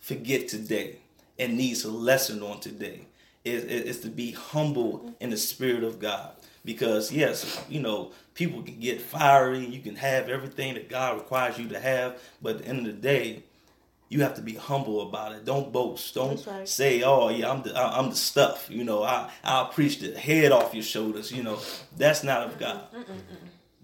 [0.00, 0.96] forget today
[1.38, 3.06] and needs a lesson on today.
[3.44, 6.30] Is, is to be humble in the spirit of God,
[6.64, 11.58] because yes, you know, people can get fiery, you can have everything that God requires
[11.58, 13.42] you to have, but at the end of the day,
[14.08, 15.44] you have to be humble about it.
[15.44, 16.14] Don't boast.
[16.14, 16.68] Don't right.
[16.68, 20.16] say, "Oh, yeah, I'm the I- I'm the stuff." You know, I I'll preach the
[20.16, 21.32] head off your shoulders.
[21.32, 21.58] You know,
[21.96, 22.84] that's not of God.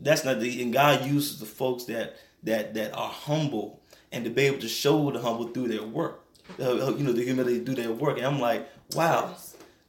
[0.00, 3.80] That's not the and God uses the folks that that that are humble
[4.12, 6.24] and to be able to show the humble through their work.
[6.58, 8.16] Uh, you know, the humility through their work.
[8.16, 9.34] And I'm like, wow,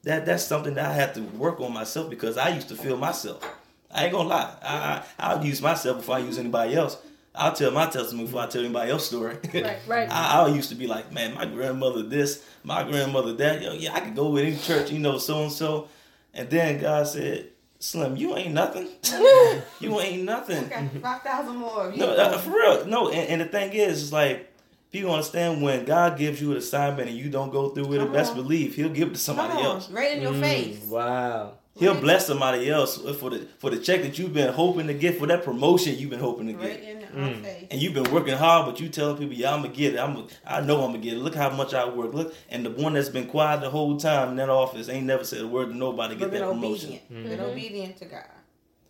[0.03, 2.97] that that's something that I have to work on myself because I used to feel
[2.97, 3.43] myself.
[3.91, 4.55] I ain't gonna lie.
[4.61, 6.97] I, I I'll use myself before I use anybody else.
[7.35, 9.37] I'll tell my testimony before I tell anybody else's story.
[9.53, 10.09] Right, right.
[10.11, 13.61] I, I used to be like, man, my grandmother this, my grandmother that.
[13.61, 15.87] Yo, yeah, I could go with any church, you know, so and so.
[16.33, 17.49] And then God said,
[17.81, 18.87] Slim, you ain't nothing.
[19.79, 20.65] you ain't nothing.
[21.01, 21.91] Five thousand more.
[21.95, 22.85] No, uh, for real.
[22.85, 24.51] No, and, and the thing is, it's like
[24.91, 28.05] people understand when God gives you an assignment and you don't go through with it.
[28.05, 29.89] Come Best believe He'll give it to somebody Come on, else.
[29.91, 30.83] right in your face.
[30.83, 31.53] Wow.
[31.77, 35.17] He'll bless somebody else for the for the check that you've been hoping to get
[35.17, 36.83] for that promotion you've been hoping to Right get.
[36.83, 37.43] in our mm.
[37.43, 37.67] face.
[37.71, 39.99] And you've been working hard, but you telling people, "Yeah, I'm gonna get it.
[39.99, 40.27] I'm.
[40.45, 41.19] I know I'm gonna get it.
[41.19, 42.13] Look how much I work.
[42.13, 45.23] Look." And the one that's been quiet the whole time in that office ain't never
[45.23, 46.89] said a word to nobody But get been that promotion.
[46.89, 47.09] obedient.
[47.09, 47.51] Been mm-hmm.
[47.51, 48.25] obedient to God.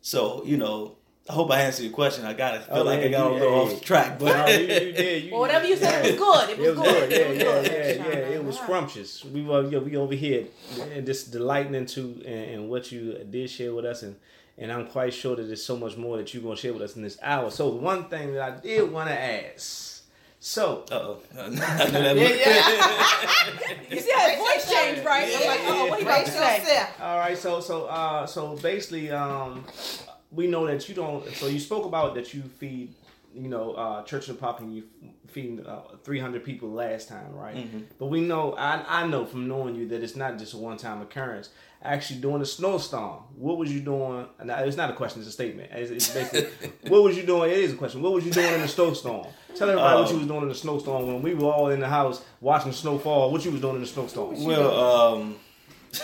[0.02, 0.96] So you know,
[1.30, 2.26] I hope I answered your question.
[2.26, 4.26] I got to feel Oh, like yeah, I got a little yeah, off track, No,
[4.26, 5.24] but you, you did.
[5.26, 6.50] You, Well, whatever you said, it was good.
[6.50, 7.10] It was, It was good.
[7.10, 7.12] good.
[7.12, 8.36] Yeah, It was yeah, yeah, yeah.
[8.36, 9.24] It was scrumptious.
[9.26, 10.46] We were, yeah, we over here
[10.92, 14.16] and just delighting into and, and what you did share with us, and
[14.60, 16.96] and I'm quite sure that there's so much more that you're gonna share with us
[16.96, 17.50] in this hour.
[17.50, 19.88] So one thing that I did want to ask.
[20.42, 22.16] So uh oh, I knew that.
[23.90, 25.28] You see how his voice changed, right?
[25.36, 26.86] I'm like, oh, what he about to say?
[27.02, 29.66] All right, so so uh so basically um
[30.32, 32.94] we know that you don't so you spoke about that you feed
[33.34, 34.84] you know uh church and pop and you
[35.28, 37.56] feed uh, 300 people last time right?
[38.00, 40.78] But we know I I know from knowing you that it's not just a one
[40.78, 41.50] time occurrence.
[41.82, 44.26] Actually during a snowstorm what was you doing?
[44.40, 45.70] And it's not a question it's a statement.
[45.72, 46.50] It's, it's basically
[46.90, 47.52] what was you doing?
[47.52, 48.02] It is a question.
[48.02, 49.28] What was you doing in the snowstorm?
[49.56, 51.88] Tell everybody what you was doing in the snowstorm when we were all in the
[51.88, 54.44] house watching snow fall what you was doing in the snowstorm?
[54.44, 55.36] Well, um,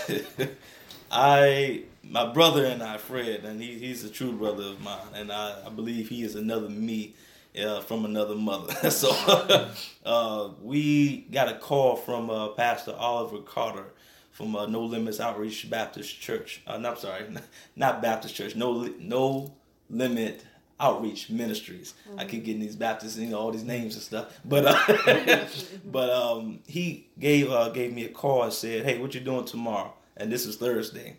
[1.11, 5.31] I my brother and I, Fred, and he, he's a true brother of mine, and
[5.31, 7.15] I, I believe he is another me
[7.63, 8.73] uh, from another mother.
[8.91, 9.71] so
[10.05, 13.93] uh, we got a call from uh, Pastor Oliver Carter
[14.31, 16.61] from uh, No Limits Outreach Baptist Church.
[16.67, 17.25] Uh, no, I'm sorry,
[17.75, 18.55] not Baptist Church.
[18.55, 19.53] No, No
[19.89, 20.45] Limit
[20.79, 21.93] Outreach Ministries.
[22.17, 24.37] I keep getting these Baptists, you know, all these names and stuff.
[24.43, 25.45] But uh,
[25.85, 29.45] but um, he gave uh, gave me a call and said, "Hey, what you doing
[29.45, 31.15] tomorrow?" And this is Thursday,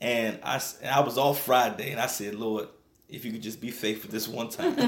[0.00, 2.68] and I and I was off Friday, and I said, "Lord."
[3.08, 4.74] If you could just be faithful this one time,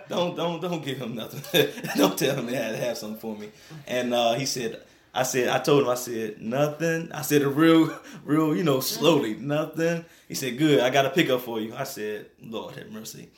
[0.08, 1.68] don't don't don't give him nothing.
[1.94, 3.50] don't tell him he had to have something for me.
[3.86, 4.80] And uh, he said,
[5.14, 7.12] I said, I told him, I said nothing.
[7.12, 10.06] I said a real, real, you know, slowly, nothing.
[10.26, 10.80] He said, good.
[10.80, 11.74] I got a pickup for you.
[11.74, 13.28] I said, Lord have mercy.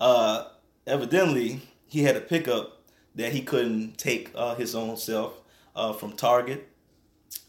[0.00, 0.44] Uh,
[0.86, 2.82] evidently, he had a pickup
[3.16, 5.40] that he couldn't take uh, his own self
[5.74, 6.67] uh, from Target,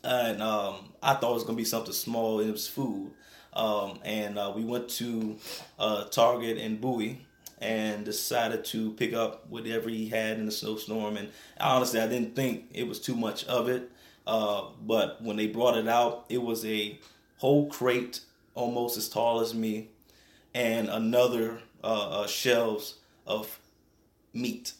[0.03, 2.39] and um, I thought it was gonna be something small.
[2.39, 3.11] It was food.
[3.53, 5.37] Um, and uh, we went to
[5.79, 7.25] uh, Target in Bowie
[7.59, 11.17] and decided to pick up whatever he had in the snowstorm.
[11.17, 13.91] And honestly, I didn't think it was too much of it.
[14.25, 16.99] Uh, but when they brought it out, it was a
[17.37, 18.21] whole crate
[18.53, 19.89] almost as tall as me
[20.53, 23.59] and another uh, uh, shelves of
[24.33, 24.73] meat,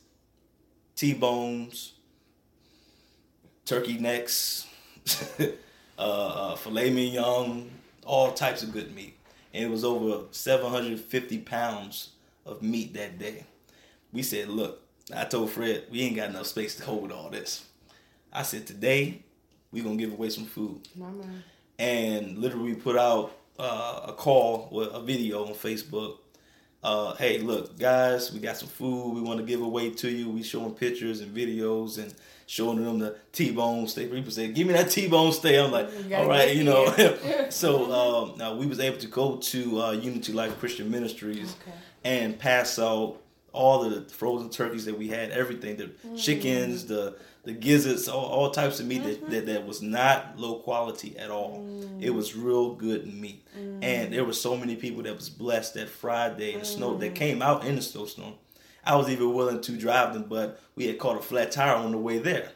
[0.95, 1.93] T-bones,
[3.65, 4.67] turkey necks,
[5.39, 7.69] uh, uh, filet mignon,
[8.05, 9.17] all types of good meat.
[9.53, 12.09] And it was over 750 pounds
[12.45, 13.45] of meat that day.
[14.11, 14.81] We said, look,
[15.15, 17.65] I told Fred, we ain't got enough space to hold all this.
[18.31, 19.23] I said, today,
[19.71, 20.87] we going to give away some food.
[21.77, 26.17] And literally put out uh, a call with a video on Facebook.
[26.81, 30.29] Uh, hey, look, guys, we got some food we want to give away to you.
[30.29, 32.13] We showing pictures and videos and
[32.45, 34.11] showing them the T-bone steak.
[34.11, 36.85] People say, "Give me that T-bone steak." I'm like, "All right, you know."
[37.49, 37.91] so
[38.31, 41.77] um, now we was able to go to uh, Unity Life Christian Ministries Okay.
[42.05, 43.17] and pass out
[43.53, 46.15] all the frozen turkeys that we had, everything, the mm-hmm.
[46.15, 49.31] chickens, the the gizzards, all, all types of meat that, mm-hmm.
[49.31, 51.59] that, that was not low quality at all.
[51.59, 52.03] Mm.
[52.03, 53.43] It was real good meat.
[53.57, 53.83] Mm.
[53.83, 57.13] And there were so many people that was blessed that Friday in the snow that
[57.13, 57.15] mm.
[57.15, 58.33] came out in the snowstorm.
[58.83, 61.91] I was even willing to drive them, but we had caught a flat tire on
[61.91, 62.49] the way there.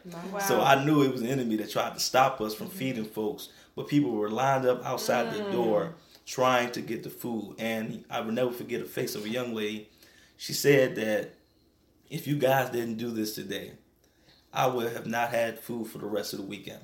[0.46, 2.78] So I knew it was an enemy that tried to stop us from mm-hmm.
[2.78, 3.48] feeding folks.
[3.76, 5.94] But people were lined up outside the door
[6.26, 7.56] trying to get the food.
[7.58, 9.90] And I will never forget the face of a young lady.
[10.36, 11.34] She said that
[12.10, 13.72] if you guys didn't do this today,
[14.52, 16.80] I would have not had food for the rest of the weekend.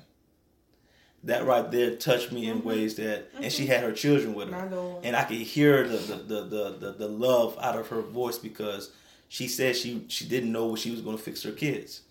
[1.23, 4.55] That right there touched me in ways that, and she had her children with her,
[5.03, 8.39] and I could hear the the, the, the, the the love out of her voice
[8.39, 8.89] because
[9.29, 12.01] she said she she didn't know what she was going to fix her kids,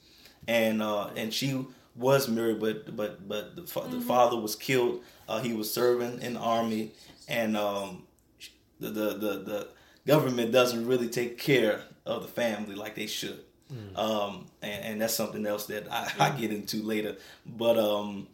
[0.46, 5.02] and uh, and she was married, but but but the, fa- the father was killed.
[5.28, 6.92] Uh, he was serving in the army,
[7.26, 8.04] and um,
[8.78, 9.68] the, the the the
[10.14, 13.40] government doesn't really take care of the family like they should.
[13.94, 17.16] Um, and, and that's something else that I, I get into later.
[17.46, 18.26] But um,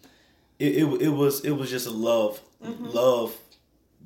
[0.58, 2.40] it, it it was it was just a love
[3.00, 3.36] love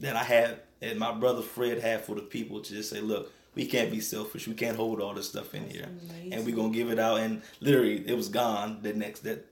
[0.01, 3.31] that I had and my brother Fred had for the people to just say, look,
[3.55, 4.49] we can't be selfish.
[4.49, 5.89] We can't hold all this stuff in here,
[6.33, 7.19] and we're gonna give it out.
[7.19, 9.47] And literally, it was gone the next that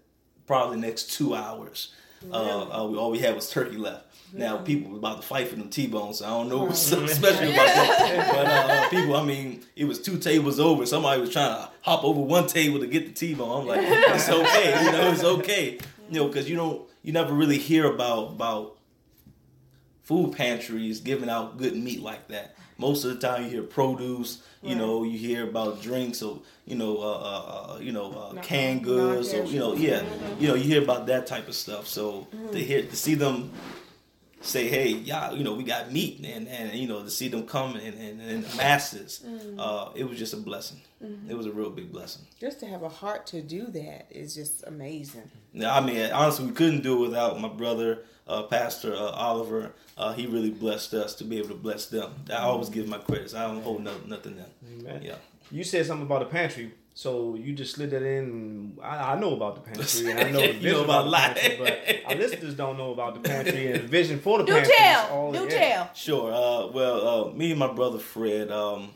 [0.47, 1.95] probably next two hours.
[2.33, 4.05] Uh, uh, we, all we had was turkey left.
[4.33, 6.19] Now people were about to fight for them T-bones.
[6.19, 8.29] So I don't know what's so special about that.
[8.35, 10.85] But uh, people, I mean, it was two tables over.
[10.87, 13.63] Somebody was trying to hop over one table to get the T-bone.
[13.63, 15.79] I'm like, it's okay, you know, it's okay,
[16.11, 18.77] you know, because you don't, you never really hear about about
[20.03, 22.57] food pantries giving out good meat like that.
[22.79, 24.43] Most of the time, you hear produce.
[24.63, 28.41] You know, you hear about drinks or you know, uh, uh, uh, you know, uh,
[28.43, 30.03] canned goods or you know, yeah,
[30.41, 31.87] you know, you hear about that type of stuff.
[31.87, 33.53] So to hear to see them
[34.41, 37.47] say, hey, y'all, you know, we got meat, and and you know, to see them
[37.47, 39.25] come and, and, in the masses,
[39.59, 40.81] uh, it was just a blessing.
[41.29, 42.23] It was a real big blessing.
[42.41, 45.31] Just to have a heart to do that is just amazing.
[45.53, 49.73] Now, I mean, honestly, we couldn't do it without my brother, uh, Pastor uh, Oliver.
[49.97, 52.13] Uh, he really blessed us to be able to bless them.
[52.31, 53.35] I always give my credits.
[53.35, 54.51] I don't hold no, nothing them.
[54.81, 55.03] Amen.
[55.03, 55.17] Yeah.
[55.51, 58.77] You said something about the pantry, so you just slid that in.
[58.83, 61.11] I, I know about the pantry, and I know, the You know vision about the
[61.11, 64.45] a pantry, but our listeners don't know about the pantry and the vision for the
[64.45, 64.73] Do pantry.
[64.73, 65.09] is tell.
[65.11, 65.49] all- Do yeah.
[65.75, 65.91] tell.
[65.95, 66.33] Sure.
[66.33, 68.91] Uh, well, uh, me and my brother Fred, um,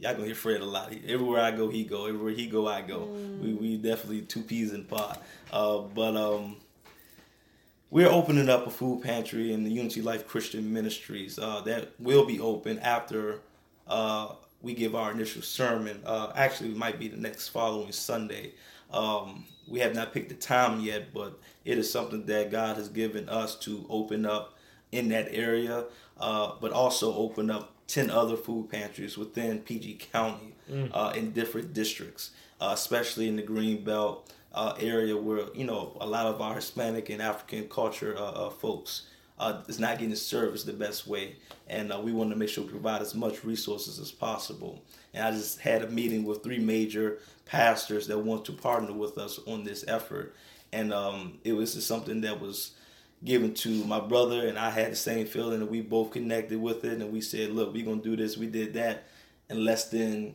[0.00, 0.92] y'all gonna hear Fred a lot.
[1.06, 2.06] Everywhere I go, he go.
[2.06, 3.04] Everywhere he go, I go.
[3.40, 5.16] We we definitely two peas in a pod.
[5.52, 6.56] Uh, but um,
[7.90, 11.38] we're opening up a food pantry in the Unity Life Christian Ministries.
[11.38, 13.38] Uh, that will be open after
[13.86, 16.00] uh, we give our initial sermon.
[16.04, 18.52] Uh, actually, it might be the next following Sunday.
[18.92, 22.88] Um, we have not picked the time yet, but it is something that God has
[22.88, 24.58] given us to open up
[24.92, 25.84] in that area,
[26.18, 30.54] uh, but also open up 10 other food pantries within PG County
[30.92, 36.06] uh, in different districts, uh, especially in the Greenbelt uh, area where, you know, a
[36.06, 39.02] lot of our Hispanic and African culture uh, folks
[39.40, 41.36] uh, is not getting service the best way.
[41.66, 44.84] And uh, we want to make sure we provide as much resources as possible.
[45.14, 49.18] And I just had a meeting with three major pastors that want to partner with
[49.18, 50.36] us on this effort.
[50.72, 52.72] And um, it was just something that was
[53.24, 56.84] given to my brother, and I had the same feeling, and we both connected with
[56.84, 57.00] it.
[57.00, 58.36] And we said, look, we're going to do this.
[58.36, 59.08] We did that
[59.48, 60.34] in less than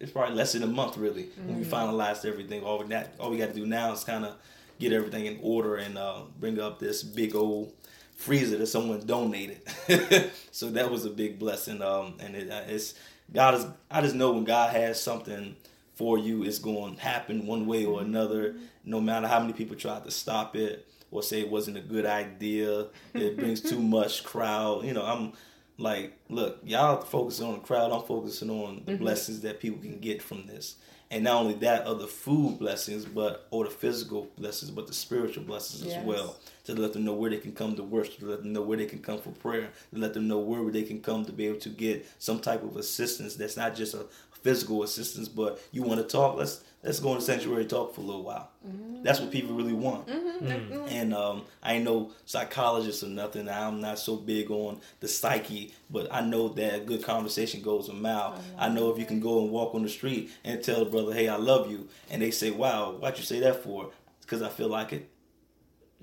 [0.00, 2.62] it's probably less than a month really when we finalized everything.
[2.62, 4.36] All we that all we got to do now is kind of
[4.78, 7.72] get everything in order and uh, bring up this big old
[8.18, 9.62] freezer that someone donated.
[10.50, 11.80] so that was a big blessing.
[11.80, 12.94] Um, and it, uh, it's
[13.32, 15.56] God is I just know when God has something
[15.94, 18.56] for you, it's going to happen one way or another.
[18.84, 22.04] No matter how many people try to stop it or say it wasn't a good
[22.06, 24.84] idea, it brings too much crowd.
[24.84, 25.32] You know, I'm
[25.78, 27.92] like, look, y'all focusing on the crowd.
[27.92, 30.76] I'm focusing on the blessings that people can get from this.
[31.10, 35.42] And not only that, other food blessings, but or the physical blessings, but the spiritual
[35.44, 35.96] blessings Yes.
[35.98, 36.36] as well.
[36.64, 38.76] To let them know where they can come to worship, to let them know where
[38.76, 41.46] they can come for prayer, to let them know where they can come to be
[41.46, 44.04] able to get some type of assistance that's not just a
[44.42, 47.94] physical assistance, but you want to talk, let's let's go in the sanctuary and talk
[47.94, 48.50] for a little while.
[48.66, 49.02] Mm-hmm.
[49.02, 50.06] That's what people really want.
[50.06, 50.88] Mm-hmm, hmm.
[50.88, 53.48] And um, I ain't no psychologist or nothing.
[53.48, 57.88] I'm not so big on the psyche, but I know that a good conversation goes
[57.88, 58.40] a mile.
[58.58, 61.12] I know if you can go and walk on the street and tell a brother,
[61.12, 64.48] "Hey, I love you," and they say, "Wow, why'd you say that for?" Because I
[64.48, 65.08] feel like it.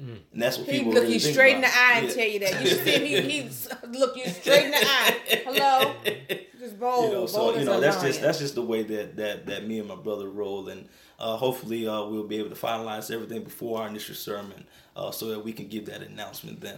[0.02, 0.18] Mm.
[0.34, 2.14] And that's what He people look really you think straight in the eye and Yeah.
[2.14, 2.62] tell you that.
[2.62, 3.30] You see him.
[3.30, 3.50] He, he
[3.98, 5.20] look you straight in the eye.
[5.46, 5.96] Hello.
[6.66, 7.05] Just bold.
[7.05, 8.07] you know, so bold you know that's lion.
[8.07, 10.88] just that's just the way that that that me and my brother roll, and
[11.20, 15.28] uh, hopefully uh, we'll be able to finalize everything before our initial sermon, uh, so
[15.28, 16.78] that we can give that announcement then.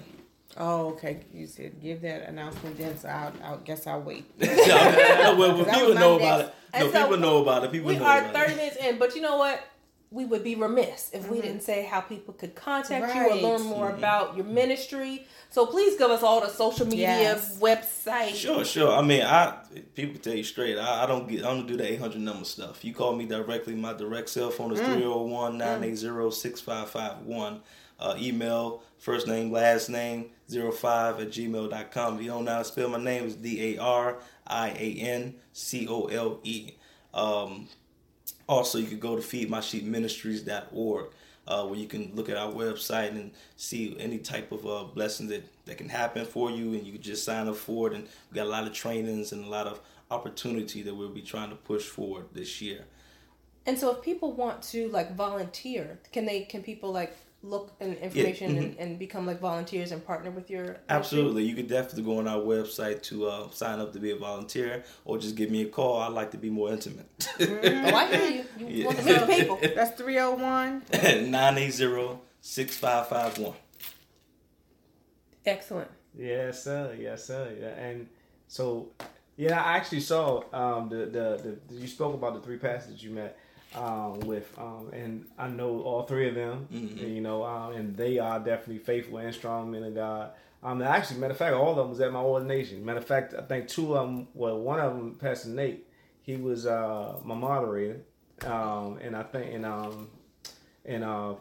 [0.59, 1.19] Oh, okay.
[1.33, 4.25] You said give that announcement then, so I'll, I'll guess I'll wait.
[4.39, 6.45] no, well, well, people know next- about it.
[6.73, 7.71] No, And so people know about it.
[7.71, 8.55] People We know are about 30 it.
[8.57, 9.61] minutes in, but you know what?
[10.09, 13.61] We would be remiss if we didn't say how people could contact you or learn
[13.63, 15.27] more about your ministry.
[15.49, 17.59] So please give us all the social media, Yes.
[17.59, 18.33] website.
[18.33, 18.95] Sure, sure.
[18.95, 19.57] I mean, I
[19.95, 20.77] people tell you straight.
[20.77, 21.41] I, I don't get.
[21.43, 22.85] I don't do the eight hundred number stuff.
[22.85, 23.75] You call me directly.
[23.75, 27.59] My direct cell phone is 301-980-6551.
[27.99, 32.15] Uh, email first name last name 05 at gmail.com.
[32.15, 34.95] If you don't know how to spell my name, it's D A R I A
[35.01, 36.73] N C O L E.
[37.13, 37.67] Um,
[38.47, 41.07] also, you could go to feedmysheepministries.org
[41.47, 45.27] uh, where you can look at our website and see any type of uh, blessing
[45.27, 47.93] that, that can happen for you, and you can just sign up for it.
[47.93, 49.79] And we got a lot of trainings and a lot of
[50.11, 52.85] opportunity that we'll be trying to push forward this year.
[53.65, 57.95] And so if people want to like volunteer, can they can people like look and
[57.99, 60.83] information and, and become like volunteers and partner with your ministry?
[60.89, 64.15] Absolutely, you could definitely go on our website to uh, sign up to be a
[64.15, 65.99] volunteer, or just give me a call.
[65.99, 67.07] I'd like to be more intimate.
[67.39, 67.45] Oh,
[67.95, 68.45] I hear you.
[68.57, 68.85] You Yeah.
[68.85, 69.59] want to meet people.
[69.75, 70.81] That's 301.
[72.43, 73.53] 980-6551.
[75.45, 75.89] Excellent.
[76.17, 76.95] Yes, sir.
[76.99, 77.55] Yes, sir.
[77.59, 78.07] Yeah, and
[78.47, 78.89] so
[79.37, 83.11] yeah, I actually saw um, the, the the you spoke about the three pastors you
[83.11, 83.37] met
[83.77, 86.67] um, with, um, and I know all three of them.
[86.71, 87.03] Mhm.
[87.03, 90.31] and, you know, um, and they are definitely faithful and strong men of God.
[90.63, 92.83] Um, actually, matter of fact, all of them was at my ordination.
[92.83, 94.27] Matter of fact, I think two of them.
[94.33, 95.87] Well, one of them, Pastor Nate,
[96.23, 98.01] he was uh, my moderator,
[98.45, 100.09] um, and I think and um,
[100.83, 101.35] and uh,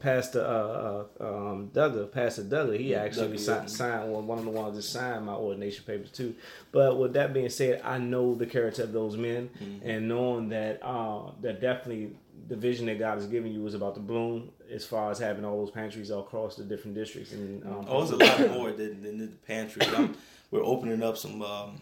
[0.00, 3.76] Pastor uh, uh, um, Douglas, Pastor Douglas, he actually Douglas, signed, yeah.
[3.76, 6.34] signed one, one of the ones that signed my ordination papers too.
[6.72, 9.88] But with that being said, I know the character of those men, Mm-hmm.
[9.88, 12.16] and knowing that uh, that definitely
[12.48, 15.44] the vision that God has given you is about to bloom as far as having
[15.44, 17.32] all those pantries all across the different districts.
[17.32, 19.88] And um, Oh, it's a lot more than, than the pantries.
[19.94, 20.14] I'm,
[20.50, 21.80] we're opening up some um,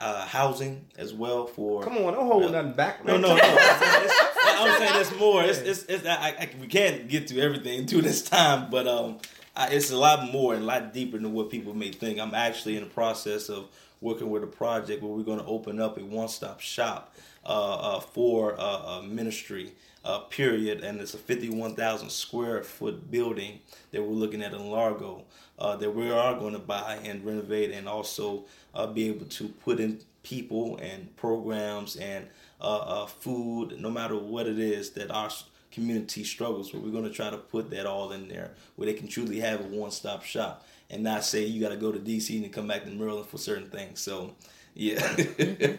[0.00, 1.82] uh, housing as well for.
[1.82, 2.50] come on, don't hold Yeah.
[2.52, 3.04] nothing back.
[3.04, 3.22] No, man.
[3.22, 3.42] no, no.
[3.42, 5.42] It's, I'm saying it's more.
[5.42, 9.18] It's, it's, it's I, I, we can't get to everything to this time, but um,
[9.56, 12.18] I, it's a lot more and a lot deeper than what people may think.
[12.18, 13.68] I'm actually in the process of
[14.00, 18.00] working with a project where we're going to open up a one-stop shop uh, uh,
[18.00, 19.72] for uh, uh, ministry.
[20.06, 23.58] Uh, period, and it's a 51,000 square foot building
[23.90, 25.24] that we're looking at in Largo
[25.58, 28.44] uh, that we are going to buy and renovate, and also
[28.74, 32.26] uh, be able to put in people and programs and
[32.60, 35.30] uh, uh, food, no matter what it is that our
[35.70, 36.82] community struggles with.
[36.82, 39.60] We're going to try to put that all in there where they can truly have
[39.60, 42.68] a one stop shop and not say you got to go to DC and come
[42.68, 44.00] back to Maryland for certain things.
[44.00, 44.34] So,
[44.74, 45.16] yeah.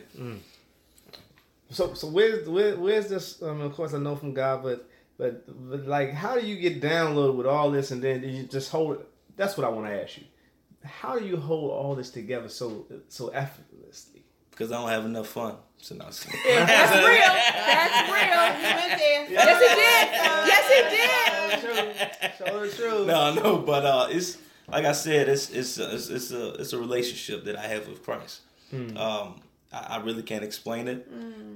[1.72, 3.42] So, so where's where, where's this?
[3.42, 6.82] Um, of course, I know from God, but, but but like, how do you get
[6.82, 8.98] downloaded with all this, and then you just hold?
[8.98, 9.08] it?
[9.36, 10.26] That's what I want to ask you.
[10.84, 14.25] How do you hold all this together so so effortlessly?
[14.56, 15.56] Because I don't have enough fun.
[15.78, 17.34] So, no, so- That's real.
[17.68, 18.46] That's real.
[18.62, 19.28] You went there.
[19.30, 20.06] Yes, he did.
[20.48, 22.48] Yes, he did.
[22.48, 23.08] Show the truth.
[23.08, 24.38] no, no, but uh, it's
[24.68, 28.04] like I said, it's it's it's it's a it's a relationship that I have with
[28.04, 28.42] Christ.
[28.74, 29.42] Um,
[29.72, 31.08] I, I really can't explain it.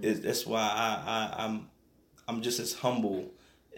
[0.02, 1.04] It's, that's why I,
[1.40, 1.70] I I'm
[2.28, 3.32] I'm just as humble.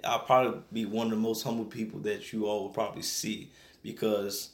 [0.03, 3.51] I'll probably be one of the most humble people that you all will probably see
[3.83, 4.49] because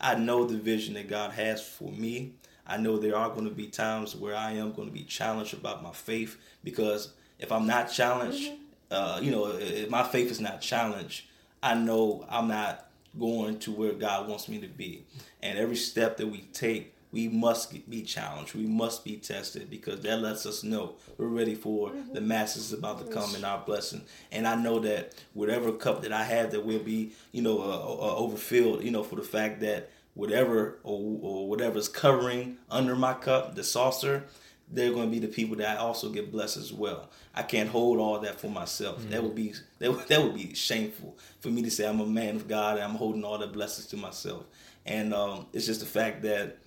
[0.00, 2.34] I know the vision that God has for me.
[2.66, 5.54] I know there are going to be times where I am going to be challenged
[5.54, 8.52] about my faith because if I'm not challenged,
[8.90, 11.24] uh, you know, if my faith is not challenged,
[11.62, 12.86] I know I'm not
[13.18, 15.04] going to where God wants me to be.
[15.42, 18.54] And every step that we take, we must be challenged.
[18.54, 23.04] We must be tested because that lets us know we're ready for the masses about
[23.04, 24.02] to come and our blessing.
[24.30, 27.64] And I know that whatever cup that I have that will be, you know, uh,
[27.64, 29.90] uh, overfilled, you know, for the fact that
[30.20, 34.22] whatever or, or whatever's covering under my cup, the saucer,
[34.70, 37.08] they're going to be the people that I also get blessed as well.
[37.34, 39.02] I can't hold all that for myself.
[39.08, 42.06] That would be that would, that would be shameful for me to say I'm a
[42.06, 44.44] man of God and I'm holding all the blessings to myself.
[44.84, 46.58] And um, it's just the fact that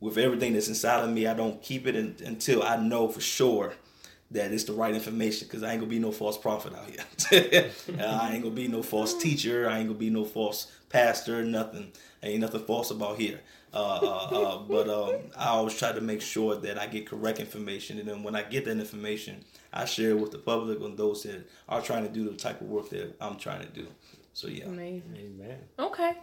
[0.00, 3.20] with everything that's inside of me, I don't keep it in, until I know for
[3.20, 3.72] sure
[4.30, 5.46] that it's the right information.
[5.46, 7.70] Because I ain't gonna be no false prophet out here.
[8.00, 9.68] I ain't gonna be no false teacher.
[9.68, 11.44] I ain't gonna be no false pastor.
[11.44, 11.92] Nothing.
[12.22, 13.40] Ain't nothing false about here.
[13.72, 17.38] Uh, uh, uh, but um, I always try to make sure that I get correct
[17.38, 20.98] information, and then when I get that information, I share it with the public and
[20.98, 23.86] those that are trying to do the type of work that I'm trying to do.
[24.32, 24.64] So yeah.
[24.64, 25.16] Amazing.
[25.16, 25.58] Amen.
[25.78, 26.14] Okay.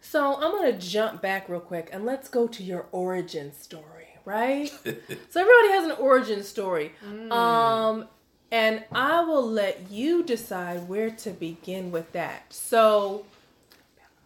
[0.00, 3.93] So I'm going to jump back real quick and let's go to your origin story,
[4.24, 4.68] right?
[4.84, 6.92] so everybody has an origin story.
[7.30, 8.08] Um
[8.50, 12.52] and I will let you decide where to begin with that.
[12.52, 13.26] So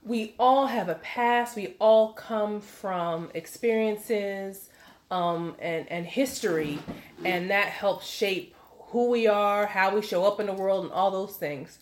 [0.05, 1.57] we all have a past.
[1.57, 4.71] We all come from experiences
[5.11, 6.79] um, and and history,
[7.25, 8.55] and that helps shape
[8.89, 11.79] who we are, how we show up in the world, and all those things.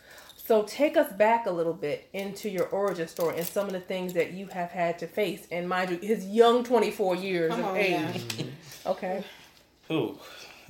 [0.46, 3.80] So take us back a little bit into your origin story and some of the
[3.80, 5.44] things that you have had to face.
[5.50, 8.38] And mind you, his young 24 years Come of on age.
[8.38, 8.44] now.
[8.86, 9.24] Okay.
[9.90, 10.16] Ooh,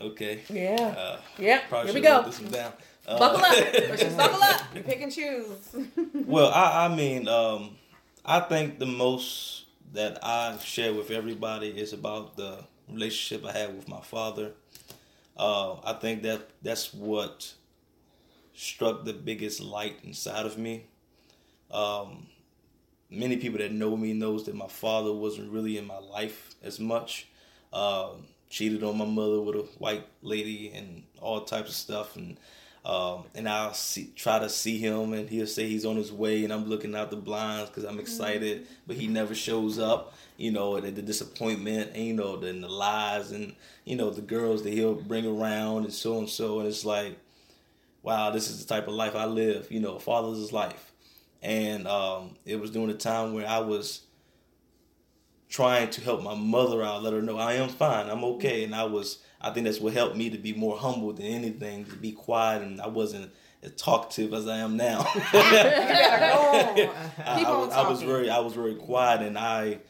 [0.01, 0.41] okay.
[0.49, 0.95] Yeah.
[0.97, 1.61] Uh, yeah.
[1.69, 2.17] probably Here we go.
[2.17, 2.73] wrote this one down.
[3.07, 3.53] Uh, Buckle up.
[3.75, 4.63] Let's buckle up.
[4.75, 5.77] You pick and choose.
[6.15, 7.77] well, I, I mean, um,
[8.25, 13.77] I think the most that I've shared with everybody is about the relationship I had
[13.77, 14.53] with my father.
[15.37, 17.53] Uh, I think that that's what
[18.57, 20.87] struck the biggest light inside of me.
[21.71, 22.27] Um,
[23.11, 26.81] many people that know me knows that my father wasn't really in my life as
[26.81, 27.27] much.
[27.73, 32.39] Um, cheated on my mother with a white lady and all types of stuff, and
[32.85, 36.45] um, and I'll see, try to see him, and he'll say he's on his way,
[36.45, 40.15] and I'm looking out the blinds because I'm excited, but he never shows up.
[40.37, 44.23] You know, and the disappointment, and you know, then the lies, and you know, the
[44.23, 47.19] girls that he'll bring around, and so and so, and it's like,
[48.07, 49.67] wow, this is the type of life I live.
[49.71, 50.93] You know, father's his life,
[51.43, 54.03] and um, it was during a time where I was
[55.49, 58.75] trying to help my mother out, let her know I am fine, I'm okay, and
[58.75, 59.19] I was.
[59.39, 62.63] I think that's what helped me to be more humble than anything, to be quiet,
[62.63, 63.31] and I wasn't
[63.63, 65.05] as talkative as I am now.
[65.15, 66.93] You better go.
[67.25, 69.81] I, Keep I on I was very I was very quiet and I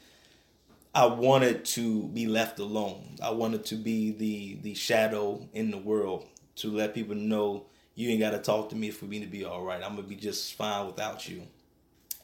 [0.94, 3.16] I wanted to be left alone.
[3.22, 8.10] I wanted to be the the shadow in the world to let people know you
[8.10, 9.82] ain't got to talk to me for me to be all right.
[9.82, 11.42] I'm gonna be just fine without you.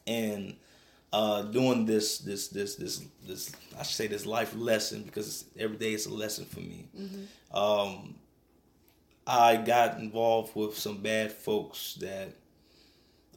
[0.06, 0.54] And
[1.12, 5.76] uh, doing this this this this this I should say this life lesson because every
[5.78, 6.86] day it's a lesson for me.
[7.52, 8.14] Um,
[9.26, 12.34] I got involved with some bad folks that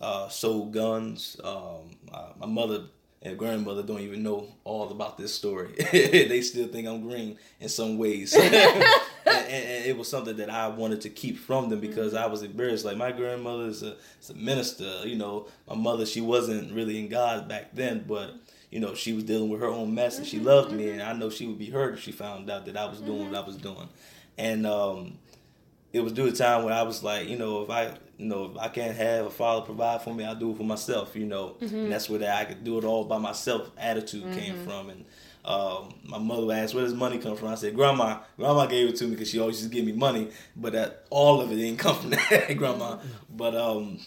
[0.01, 1.39] uh, sold guns.
[1.43, 2.85] Um, uh, my mother
[3.25, 5.73] and grandmother don't even know all about this story.
[5.91, 8.33] they still think I'm green in some ways.
[8.35, 9.05] and, and-
[9.47, 12.85] and it was something that I wanted to keep from them because I was embarrassed.
[12.85, 15.07] Like my grandmother is a, is a minister.
[15.07, 18.35] You know, my mother she wasn't really in God back then, but
[18.69, 20.99] you know she was dealing with her own mess and she mm-hmm, loved me, mm-hmm.
[20.99, 23.19] and I know she would be hurt if she found out that I was doing
[23.19, 23.35] what mm-hmm.
[23.35, 23.89] I was doing.
[24.37, 25.17] And um,
[25.95, 27.85] it was due a time where I was like, you know, if I,
[28.17, 30.63] you know, if I can't have a father provide for me, I'll do it for
[30.63, 34.33] myself, you know, and that's where that I could do it all by myself attitude
[34.33, 34.89] came from.
[34.89, 35.05] And
[35.45, 38.97] um, my mother asked, "Where does money come from?" I said, "Grandma, Grandma gave it
[38.97, 41.55] to me because she always used to give me money, but that all of it
[41.55, 42.97] didn't come from that, Grandma."
[43.29, 43.99] But um,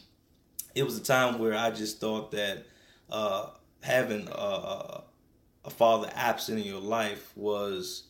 [0.74, 2.66] it was a time where I just thought that
[3.10, 3.46] uh,
[3.80, 5.04] having a, a,
[5.64, 8.02] a father absent in your life was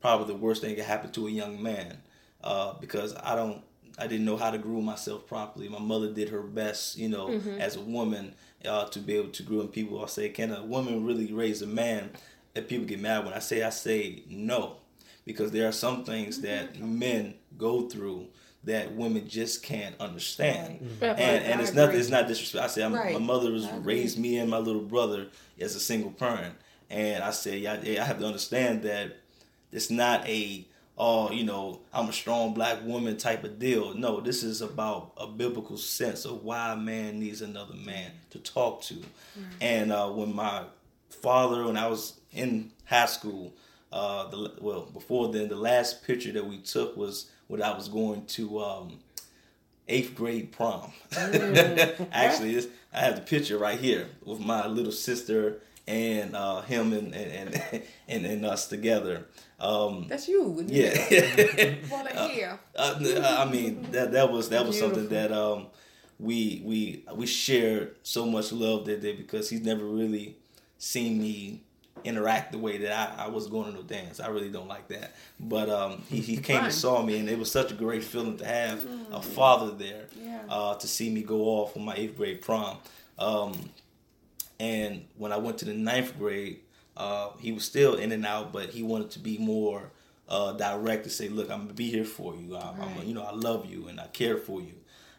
[0.00, 1.98] probably the worst thing that could happen to a young man
[2.42, 3.62] uh, because I don't
[4.00, 5.68] I didn't know how to groom myself properly.
[5.68, 8.34] My mother did her best, you know, as a woman
[8.64, 10.02] uh, to be able to groom people.
[10.02, 12.10] I say, can a woman really raise a man?
[12.54, 14.76] And people get mad when I say I say no,
[15.24, 18.28] because there are some things that men go through
[18.64, 20.80] that women just can't understand.
[21.00, 21.10] Right.
[21.18, 21.98] And, and it's nothing.
[21.98, 22.64] It's not disrespect.
[22.64, 23.12] I say I'm, Right.
[23.14, 25.26] my mother was raised me and my little brother
[25.60, 26.54] as a single parent,
[26.90, 29.16] and I say yeah, I have to understand that
[29.72, 30.66] it's not a
[30.98, 33.94] oh you know I'm a strong black woman type of deal.
[33.94, 38.38] No, this is about a biblical sense of why a man needs another man to
[38.38, 38.96] talk to.
[39.60, 40.64] And uh, when my
[41.10, 43.54] father, when I was in high school,
[43.92, 47.88] uh, the, well before then, the last picture that we took was when I was
[47.88, 48.60] going to.
[48.60, 48.98] Um,
[49.88, 50.92] eighth grade prom.
[52.12, 56.92] Actually, this, I have the picture right here with my little sister and uh, him
[56.92, 59.26] and and, and and and us together.
[59.58, 60.64] Um, That's you.
[60.68, 61.74] yeah.
[61.90, 62.60] Want to hear?
[62.76, 62.94] Uh,
[63.46, 65.66] I mean that that was that was something that um
[66.20, 70.36] we we we shared so much love that day because he's never really
[70.78, 71.62] seen me
[72.04, 74.20] interact the way that I, I was going to no dance.
[74.20, 75.16] I really don't like that.
[75.40, 76.64] But um he, he came Fun.
[76.66, 80.04] and saw me and it was such a great feeling to have a father there
[80.22, 80.42] Yeah.
[80.48, 82.76] uh to see me go off on my eighth grade prom.
[83.18, 83.52] Um
[84.60, 86.60] and when I went to the ninth grade,
[86.96, 89.92] uh, he was still in and out, but he wanted to be more
[90.28, 92.56] uh, direct to say, "Look, I'm gonna be here for you.
[92.56, 94.74] I, I'm, you know, I love you and I care for you."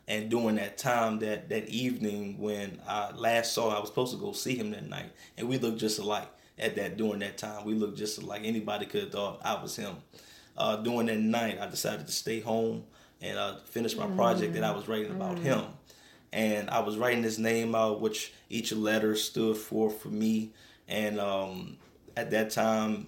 [0.08, 4.20] And during that time, that that evening when I last saw, I was supposed to
[4.20, 6.28] go see him that night, and we looked just alike.
[6.58, 8.42] At that during that time, we looked just alike.
[8.44, 9.96] Anybody could have thought I was him.
[10.58, 12.84] Uh, during that night, I decided to stay home
[13.22, 15.64] and uh, finish my project that I was writing about him
[16.34, 20.52] and I was writing his name out, which each letter stood for for me.
[20.88, 21.78] And um,
[22.18, 23.08] at that time,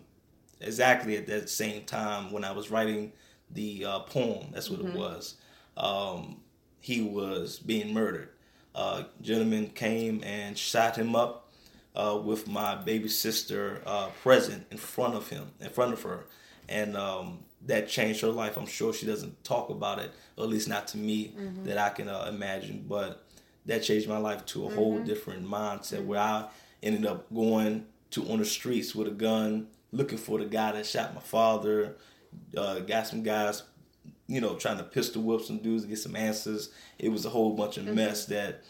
[0.60, 3.14] exactly at that same time, when I was writing
[3.50, 5.36] the uh, poem, that's what it was.
[5.78, 6.38] Um,
[6.80, 8.30] he was being murdered.
[8.76, 11.50] uh, gentleman came and shot him up
[11.96, 16.26] uh, with my baby sister uh, present in front of him, in front of her,
[16.70, 18.58] and um, that changed her life.
[18.58, 21.34] I'm sure she doesn't talk about it, or at least not to me,
[21.64, 22.86] that I can uh, imagine.
[22.88, 23.24] But
[23.66, 26.46] that changed my life to a whole different mindset where I
[26.82, 30.86] ended up going to on the streets with a gun, looking for the guy that
[30.86, 31.96] shot my father.
[32.56, 33.64] Uh, got some guys,
[34.28, 36.72] you know, trying to pistol whip some dudes to get some answers.
[36.98, 38.64] It was a whole bunch of mess that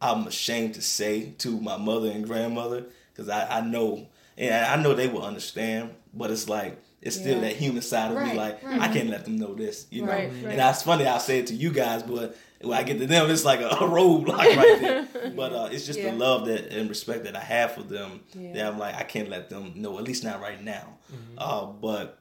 [0.00, 4.76] I'm ashamed to say to my mother and grandmother because I, I know and I
[4.82, 7.40] know they will understand, but it's like it's still Yeah.
[7.48, 8.22] that human side of me.
[8.30, 8.80] Right, Like right.
[8.80, 10.08] I can't let them know this, you know.
[10.12, 10.44] Right, right.
[10.46, 11.04] And that's funny.
[11.06, 13.68] I say it to you guys, but when I get to them, it's like a,
[13.68, 15.30] a roadblock right there.
[15.36, 16.12] But uh, it's just Yeah.
[16.12, 18.52] the love that and respect that I have for them Yeah.
[18.54, 20.98] that I'm like I can't let them know, at least not right now.
[21.12, 21.38] Mm-hmm.
[21.38, 22.18] Uh, but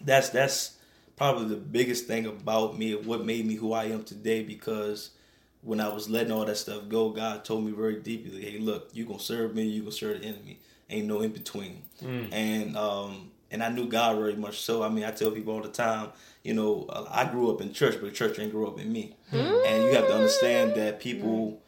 [0.00, 0.76] that's that's
[1.16, 5.10] probably the biggest thing about me and what made me who I am today because
[5.62, 8.88] when I was letting all that stuff go, God told me very deeply, hey, look,
[8.94, 10.58] you gonna serve me, you gonna serve the enemy.
[10.88, 11.82] Ain't no in between.
[12.32, 14.82] And um and I knew God very much so.
[14.82, 16.10] I mean, I tell people all the time,
[16.44, 19.14] you know, uh, I grew up in church, but church ain't grew up in me.
[19.32, 21.60] And you have to understand that people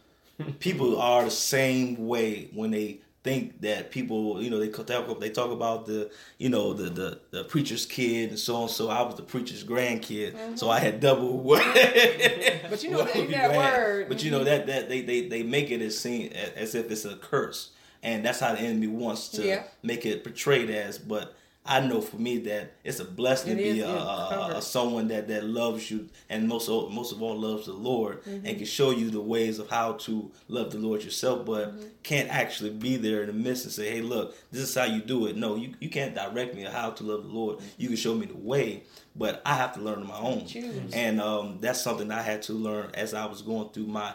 [0.61, 5.31] people are the same way when they think that people, you know, they talk they
[5.31, 8.69] talk about the, you know, the the, the preacher's kid and so on.
[8.69, 11.39] So I was the preacher's grandkid, so I had double.
[11.43, 14.09] but you know that- that word.
[14.09, 17.05] But you know that that they they they make it as seen as if it's
[17.05, 17.71] a curse,
[18.03, 19.63] and that's how the enemy wants to Yeah.
[19.83, 20.99] make it portrayed as.
[20.99, 21.35] But
[21.65, 24.63] I know for me that it's a blessing It to be is, a, a, a
[24.63, 28.47] someone that that loves you and most of, most of all loves the Lord Mm-hmm.
[28.47, 31.83] and can show you the ways of how to love the Lord yourself, but Mm-hmm.
[32.03, 35.01] can't actually be there in the midst and say, "Hey, look, this is how you
[35.03, 37.61] do it." No, you you can't direct me how to love the Lord.
[37.79, 38.83] You can show me the way,
[39.15, 40.47] but I have to learn on my own.
[40.47, 40.93] Choose.
[40.93, 44.13] And um, that's something I had to learn as I was going through my,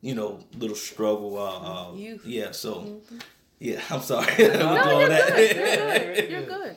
[0.00, 1.38] you know, little struggle.
[1.38, 2.50] Uh, uh, Yeah.
[2.50, 2.74] So.
[2.74, 3.18] Mm-hmm.
[3.60, 4.34] Yeah, I'm sorry.
[4.38, 4.74] with all
[5.08, 5.36] that.
[5.38, 6.30] You're good.
[6.30, 6.76] You're good.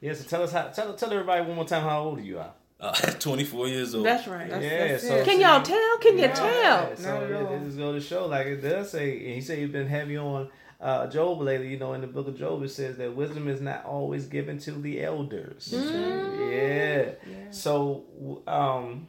[0.00, 2.52] Yeah, so tell us how tell tell everybody one more time how old you are.
[2.80, 4.04] Uh, 24 years old.
[4.04, 4.48] That's right.
[4.48, 5.24] yeah, that's so.
[5.24, 5.98] Can y'all tell?
[5.98, 6.96] Can you Yeah, tell?
[6.96, 7.58] So Not at yeah, all.
[7.58, 10.16] this is going to show, like it does say, and he said he's been heavy
[10.16, 10.48] on
[10.80, 11.68] uh, Job lately.
[11.68, 14.58] You know, in the book of Job, it says that wisdom is not always given
[14.60, 15.68] to the elders.
[15.72, 16.40] Yeah.
[16.50, 17.50] yeah.
[17.50, 19.06] So, um,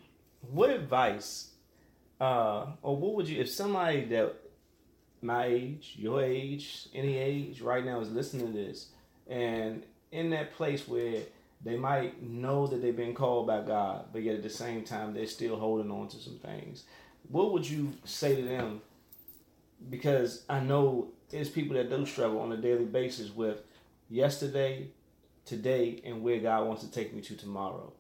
[0.52, 1.50] what advice,
[2.22, 4.36] uh, or what would you, if somebody that
[5.24, 8.88] my age, your age, any age, right now is listening to this,
[9.28, 11.22] and in that place where
[11.64, 15.14] they might know that they've been called by God, but yet at the same time
[15.14, 16.84] they're still holding on to some things.
[17.30, 18.82] What would you say to them?
[19.90, 23.64] Because I know there's people that do struggle on a daily basis with
[24.10, 24.90] yesterday,
[25.46, 27.94] today, and where God wants to take me to tomorrow.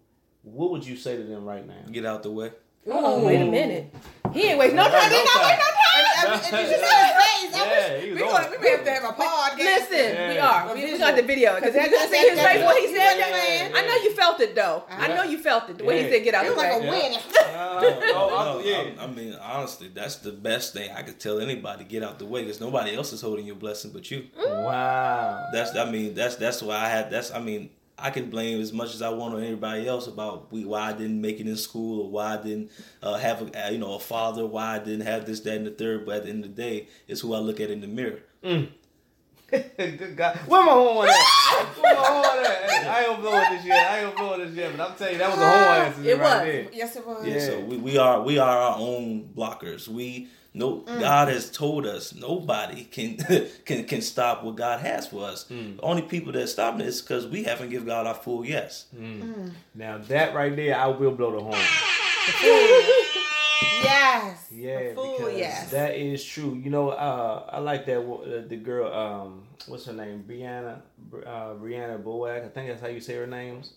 [0.43, 1.86] What would you say to them right now?
[1.89, 2.51] Get out the way.
[2.86, 3.95] Oh, wait a minute.
[4.34, 5.09] He ain't wasting no time.
[5.09, 5.72] He not wasting no time.
[6.24, 7.51] Did you see his face?
[7.53, 9.57] Yeah, wish- he was we gonna we may have to have a podcast.
[9.57, 10.69] Listen, we are.
[10.69, 12.88] A We, we got the video because you Cause didn't see his face when he
[12.88, 13.71] said that.
[13.76, 14.84] I know you felt it though.
[14.89, 16.74] I know you felt it the way he said get out It the was like
[16.74, 16.89] a way.
[16.89, 17.19] win.
[18.15, 19.01] oh, No, yeah.
[19.01, 21.84] I, I mean, honestly, that's the best thing I could tell anybody.
[21.86, 24.28] Get out the way because nobody else is holding your blessing but you.
[24.39, 24.63] Mm.
[24.65, 25.49] Wow.
[25.53, 28.73] That's I mean that's that's why I had that's I mean I can blame as
[28.73, 31.55] much as I want on everybody else about we, why I didn't make it in
[31.55, 32.71] school or why I didn't
[33.01, 35.71] uh, have a you know a father why I didn't have this that and the
[35.71, 37.87] third but at the end of the day it's who I look at in the
[37.87, 38.19] mirror.
[39.51, 40.35] Good God.
[40.47, 41.15] Where my horn at?
[41.79, 42.87] Where my horn at?
[42.87, 43.75] I ain't gonna blow it this year.
[43.75, 45.81] I ain't gonna blow it this year, but I'm telling you, that was a horn
[45.87, 46.39] answer It right was.
[46.41, 46.67] there.
[46.73, 47.25] Yes, it was.
[47.25, 47.33] Yeah.
[47.35, 47.39] Yeah.
[47.45, 49.87] So we, we are we are our own blockers.
[49.87, 50.99] We no mm.
[50.99, 53.17] God has told us nobody can
[53.65, 55.45] can can stop what God has for us.
[55.45, 58.85] The only people that stop it is because we haven't given God our full yes.
[58.95, 59.51] Mm.
[59.73, 61.59] Now that right there, I will blow the horn.
[63.84, 64.47] Yes.
[64.51, 65.71] Yeah, fool, because yes.
[65.71, 66.53] that is true.
[66.55, 68.93] You know, uh, I like that uh, the girl.
[68.93, 70.23] Um, what's her name?
[70.27, 70.81] Brianna.
[71.13, 72.45] Uh, Brianna Boak.
[72.45, 73.73] I think that's how you say her names.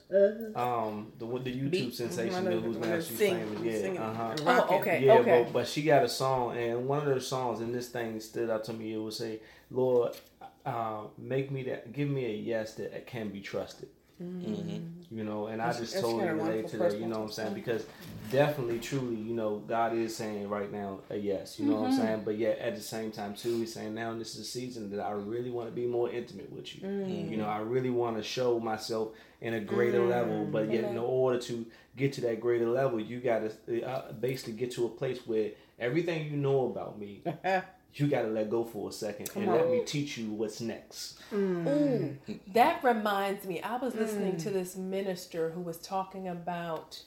[0.55, 1.95] Um, the the YouTube Beat.
[1.95, 3.83] sensation Mhm, I know who's the now she's sing- famous.
[3.83, 4.35] Yeah, uh huh.
[4.47, 5.05] Oh, okay.
[5.05, 5.43] Yeah, okay.
[5.45, 8.51] but, but she got a song, and one of her songs, and this thing stood
[8.51, 8.95] out to me.
[8.95, 9.41] It would say,
[9.71, 10.17] "Lord,
[10.65, 13.89] uh, make me that, give me a yes that can be trusted."
[14.19, 16.99] You know, and I just that's totally relate to that.
[16.99, 17.55] You know what I'm saying?
[17.55, 17.87] Because
[18.31, 21.59] definitely, truly, you know, God is saying right now a yes.
[21.61, 22.23] You know what I'm saying?
[22.25, 25.01] But yet at the same time too, He's saying now this is a season that
[25.01, 26.89] I really want to be more intimate with you.
[27.31, 29.11] You know, I really want to show myself
[29.41, 30.45] in a greater level.
[30.47, 34.55] But yet, in order to get to that greater level, you got to uh, basically
[34.55, 37.23] get to a place where everything you know about me.
[37.97, 41.19] You got to let go for a second and let me teach you what's next.
[41.33, 41.67] Mm.
[41.67, 42.53] Ooh, mm-hmm.
[42.53, 43.63] that reminds me.
[43.63, 44.43] I was listening mm.
[44.43, 47.01] to this minister who was talking about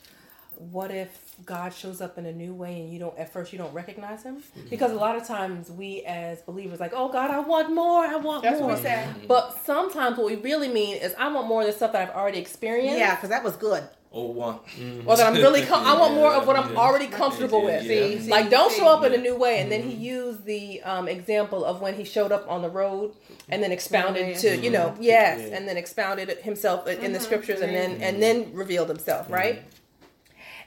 [0.59, 3.57] what if God shows up in a new way and you don't at first you
[3.57, 4.37] don't recognize him?
[4.37, 4.69] Mm-hmm.
[4.69, 8.17] Because a lot of times we as believers like, oh God, I want more, I
[8.17, 8.69] want That's more.
[8.69, 9.07] what we say.
[9.27, 12.15] But sometimes what we really mean is I want more of the stuff that I've
[12.15, 12.99] already experienced.
[12.99, 13.83] Yeah, because that was good.
[14.11, 14.55] Oh one.
[14.77, 15.07] Mm-hmm.
[15.07, 16.79] Or that I'm really com- I want more of what I'm Yeah.
[16.79, 17.83] already comfortable with.
[17.83, 18.19] Yeah.
[18.19, 20.01] See, Like don't show up in a new way and then he mm-hmm.
[20.01, 23.13] used the um, example of when he showed up on the road
[23.49, 25.03] and then expounded to you know mm-hmm.
[25.03, 25.57] yes Yeah.
[25.57, 29.63] and then expounded himself in the scriptures and then and then revealed himself right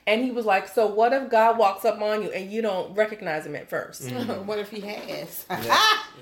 [0.07, 2.95] and he was like so what if god walks up on you and you don't
[2.95, 5.45] recognize him at 1st what if he has?
[5.51, 5.79] Yeah.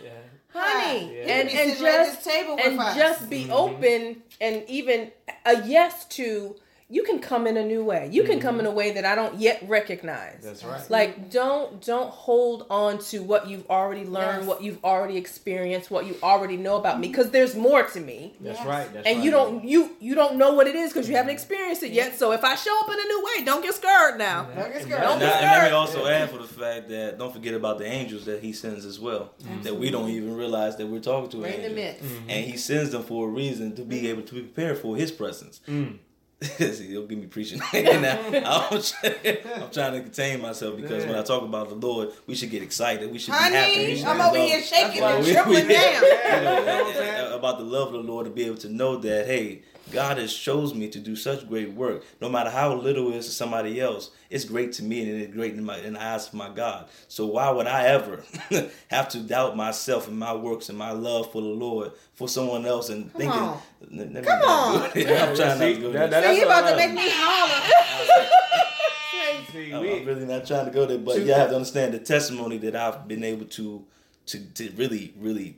[0.54, 1.22] honey Yeah.
[1.34, 2.96] and and just table and us.
[2.96, 5.12] just be open and even
[5.46, 6.56] a yes to
[6.90, 8.78] you can come in a new way you can come in a mm-hmm.
[8.78, 10.90] way that i don't yet recognize That's right.
[10.90, 14.48] like don't don't hold on to what you've already learned Yes.
[14.48, 18.34] what you've already experienced what you already know about me because there's more to me
[18.40, 18.66] That's Yes.
[18.66, 18.92] right.
[18.92, 19.24] That's and right.
[19.24, 21.34] you don't you you don't know what it is because you haven't mm-hmm.
[21.34, 24.18] experienced it yet so if i show up in a new way don't get scared
[24.18, 25.02] now Don't get And scared.
[25.02, 25.72] Don't And, be I- and let me scared.
[25.72, 28.98] also add for the fact that don't forget about the angels that he sends as
[28.98, 29.32] well.
[29.62, 31.84] That we don't even realize that we're talking to an Bring the angel.
[31.84, 32.02] mix.
[32.02, 32.30] Mm-hmm.
[32.30, 34.04] And he sends them for a reason to be mm.
[34.06, 35.60] able to be prepared for his presence.
[35.68, 35.98] Mm.
[36.58, 37.58] See, he'll give me preaching.
[37.74, 42.10] now, I'm, trying, I'm trying to contain myself because when I talk about the Lord,
[42.26, 43.12] we should get excited.
[43.12, 43.56] We should be happy.
[43.56, 46.02] Honey, should I'm be over here shaking and trembling we- down.
[46.02, 49.60] you know, about the love of the Lord to be able to know that, hey,
[49.90, 52.04] God has chose me to do such great work.
[52.20, 55.32] No matter how little it is to somebody else, it's great to me and it's
[55.34, 56.88] great in, my, in the eyes of my God.
[57.08, 58.22] So why would I ever
[58.88, 62.66] have to doubt myself and my works and my love for the Lord for someone
[62.66, 63.60] else and thinking, on.
[63.90, 64.82] let me Come not on.
[64.96, 66.08] I'm trying not to go there.
[66.08, 67.66] that- See, you about to make me holler.
[69.52, 71.92] See, oh, I'm, I'm really not trying to go there, but you have to understand
[71.94, 73.84] the testimony that I've been able to
[74.26, 75.56] to, to really really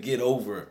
[0.00, 0.68] get over.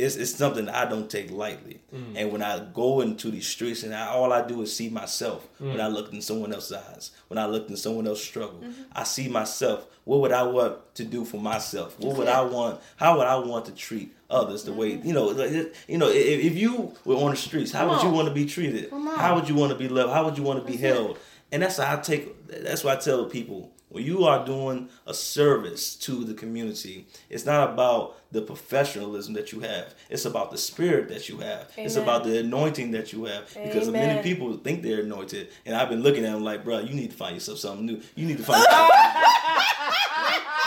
[0.00, 1.80] It's, it's something I don't take lightly.
[1.94, 2.14] Mm.
[2.16, 5.46] And when I go into these streets and I, all I do is see myself
[5.58, 5.80] when mm.
[5.80, 9.28] I look in someone else's eyes, when I look in someone else's struggle, I see
[9.28, 9.86] myself.
[10.04, 11.98] What would I want to do for myself?
[12.00, 12.80] What would I want?
[12.96, 15.26] How would I want to treat others the way you know?
[15.26, 18.28] like, You know, if, if you were on the streets, how Come would you want
[18.28, 18.90] to be treated?
[18.90, 20.12] How would you want to be loved?
[20.12, 21.18] How would you want to be held?
[21.52, 22.46] And that's how I take.
[22.48, 27.44] That's why I tell people when you are doing a service to the community, it's
[27.44, 29.94] not about the professionalism that you have.
[30.08, 31.72] It's about the spirit that you have.
[31.76, 33.52] It's about the anointing that you have.
[33.62, 34.08] Because Amen.
[34.08, 37.10] many people think they're anointed, and I've been looking at them like, bro, you need
[37.10, 38.00] to find yourself something new.
[38.14, 38.62] You need to find.
[38.62, 38.90] yourself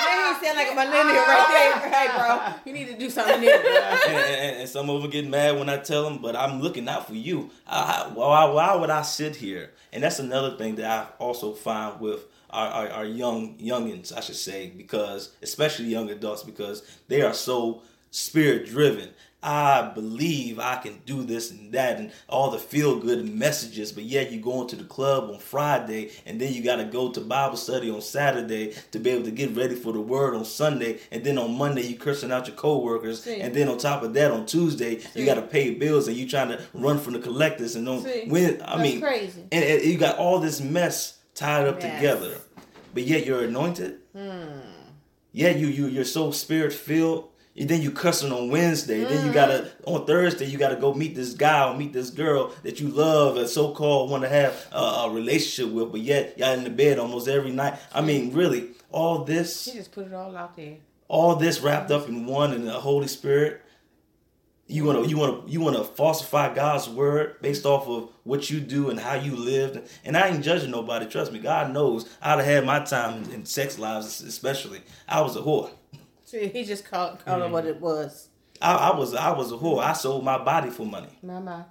[0.05, 1.89] Man, he sound like a millennial right there.
[1.89, 3.49] Hey, bro, you need to do something new.
[3.49, 6.89] and, and, and some of them get mad when I tell them, but I'm looking
[6.89, 7.49] out for you.
[7.65, 9.71] I, I- why, why would I sit here?
[9.93, 14.21] And that's another thing that I also find with our, our, our young youngins, I
[14.21, 17.81] should say, because especially young adults, because they are so
[18.11, 19.09] spirit driven.
[19.45, 24.05] I believe I can do this and that and all the feel good messages, but
[24.05, 27.19] yet you go into the club on Friday and then you got to go to
[27.19, 30.99] Bible study on Saturday to be able to get ready for the word on Sunday,
[31.11, 33.41] and then on Monday you cursing out your coworkers, See.
[33.41, 36.25] and then on top of that on Tuesday you got to pay bills and you
[36.25, 38.61] trying to run from the collectors and don't win.
[38.61, 39.41] I That's mean, crazy.
[39.51, 41.95] and, and you got all this mess tied up Mess.
[41.95, 42.37] together,
[42.93, 43.99] but yet you're anointed.
[44.15, 44.59] Hmm.
[45.31, 47.29] Yeah, you you you're so spirit filled.
[47.55, 49.03] And then you cussing on Wednesday.
[49.03, 49.93] Then you gotta hmm.
[49.93, 53.37] on Thursday you gotta go meet this guy or meet this girl that you love
[53.37, 56.71] and so called want to have a, a relationship with, but yet y'all in the
[56.71, 57.75] bed almost every night.
[57.93, 60.77] I mean, really, all this, He just put it all out there.
[61.07, 63.61] all this wrapped up in one in the Holy Spirit.
[64.73, 68.89] You wanna you wanna you wanna falsify God's word based off of what you do
[68.89, 69.87] and how you lived.
[70.03, 71.05] And I ain't judging nobody.
[71.05, 74.81] Trust me, God knows I'd have had my time in sex lives, especially.
[75.07, 75.69] I was a whore.
[76.25, 77.85] See, he just called, called it what it mm-hmm.
[77.85, 78.29] was.
[78.59, 79.83] I, I was I was a whore.
[79.83, 81.19] I sold my body for money.
[81.21, 81.65] My.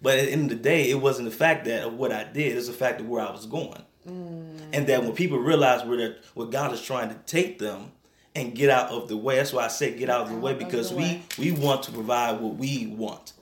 [0.00, 2.22] But at the end of the day, it wasn't the fact that of what I
[2.22, 2.56] did.
[2.56, 3.82] It's the fact of where I was going.
[4.08, 4.68] Mm.
[4.72, 7.90] And that when people realize where that where God is trying to take them
[8.38, 9.36] and get out of the way.
[9.36, 12.40] That's why I say get out of the way because we we want to provide
[12.40, 13.32] what we want,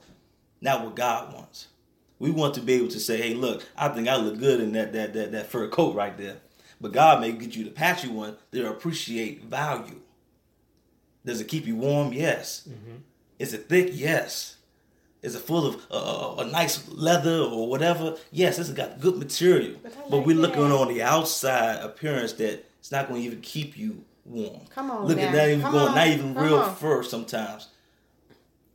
[0.61, 1.67] not what God wants.
[2.19, 4.73] We want to be able to say, "Hey, look, I think I look good in
[4.73, 6.37] that that that, that fur coat right there."
[6.79, 10.01] But God may get you the patchy one that appreciate value.
[11.25, 12.13] Does it keep you warm?
[12.13, 12.67] Yes.
[13.39, 13.89] Is it thick?
[13.91, 14.57] Yes.
[15.23, 18.15] Is it full of uh, a nice leather or whatever?
[18.31, 19.75] Yes, it's got good material.
[20.09, 24.05] But, we're looking on the outside appearance that it's not going to even keep you
[24.27, 24.61] warm.
[24.69, 25.37] Come on Look at now.
[25.39, 25.95] not even Come going, on.
[25.95, 26.75] not even Come real on.
[26.75, 27.69] fur sometimes.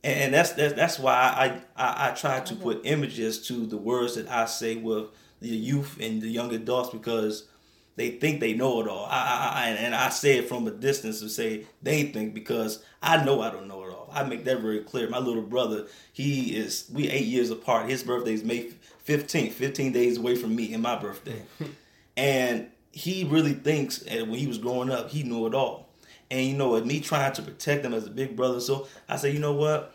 [0.03, 1.45] And, and that's, that's that's why I,
[1.81, 5.07] I I try to put images to the words that I say with
[5.41, 7.47] the youth and the young adults because
[7.95, 9.05] they think they know it all.
[9.05, 9.11] I,
[9.55, 13.23] I, I and I say it from a distance to say they think because I
[13.23, 14.09] know I don't know it all.
[14.11, 15.07] I make that very clear.
[15.09, 17.89] My little brother, he is we eight years apart.
[17.89, 18.71] His birthday is May
[19.03, 21.41] fifteenth, fifteen days away from me and my birthday,
[22.17, 24.01] and he really thinks.
[24.03, 25.89] And when he was growing up, he knew it all.
[26.31, 29.17] And you know, and me trying to protect him as a big brother, so I
[29.17, 29.93] said, you know what?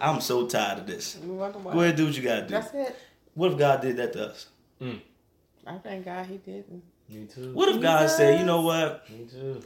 [0.00, 1.18] I'm so tired of this.
[1.22, 1.72] You wonder why.
[1.72, 2.48] Go ahead, and do what you gotta do.
[2.48, 2.96] That's it.
[3.34, 4.46] What if God did that to us?
[4.80, 5.00] Mm.
[5.66, 6.82] I thank God he didn't.
[7.08, 7.52] Me too.
[7.52, 9.08] What if God said, you know what?
[9.10, 9.62] Me too.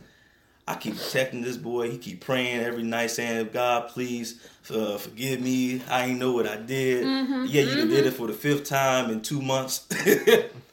[0.66, 1.90] I keep protecting this boy.
[1.90, 4.40] He keep praying every night, saying, "God, please
[4.72, 5.82] uh, forgive me.
[5.90, 7.04] I ain't know what I did.
[7.04, 8.16] Mm-hmm, yeah, you done did it mm-hmm.
[8.16, 9.88] for the fifth time in two months.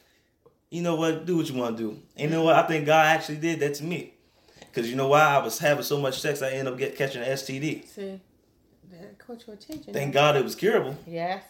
[0.70, 1.24] you know what?
[1.26, 1.90] Do what you want to do.
[2.16, 2.56] And you know what?
[2.56, 4.14] I think God actually did that to me.
[4.74, 5.22] Cause you know why?
[5.22, 7.86] I was having so much sex, I ended up get catching an STD.
[7.88, 8.20] See,
[8.92, 9.92] that caught your attention.
[9.92, 10.96] Thank God it was curable.
[11.06, 11.42] Yes.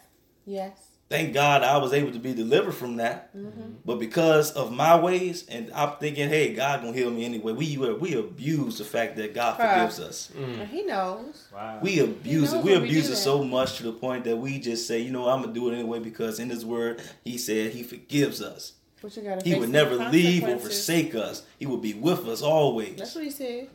[0.45, 0.85] Yes.
[1.09, 3.35] Thank God I was able to be delivered from that.
[3.35, 3.73] Mm-hmm.
[3.83, 7.51] But because of my ways, and I'm thinking, hey, God gonna heal me anyway.
[7.53, 9.75] We we abuse the fact that God Right.
[9.79, 10.31] forgives us.
[10.37, 10.61] Mm.
[10.61, 11.47] And he knows.
[11.53, 11.79] Wow.
[11.81, 12.63] We abuse He it.
[12.63, 13.15] We when we abuse it that.
[13.17, 15.73] so much to the point that we just say, you know, I'm gonna do it
[15.73, 18.73] anyway because in His Word He said He forgives us.
[19.01, 21.43] But you gotta He would never leave or forsake us.
[21.57, 22.97] He would be with us always.
[22.97, 23.69] That's what he said.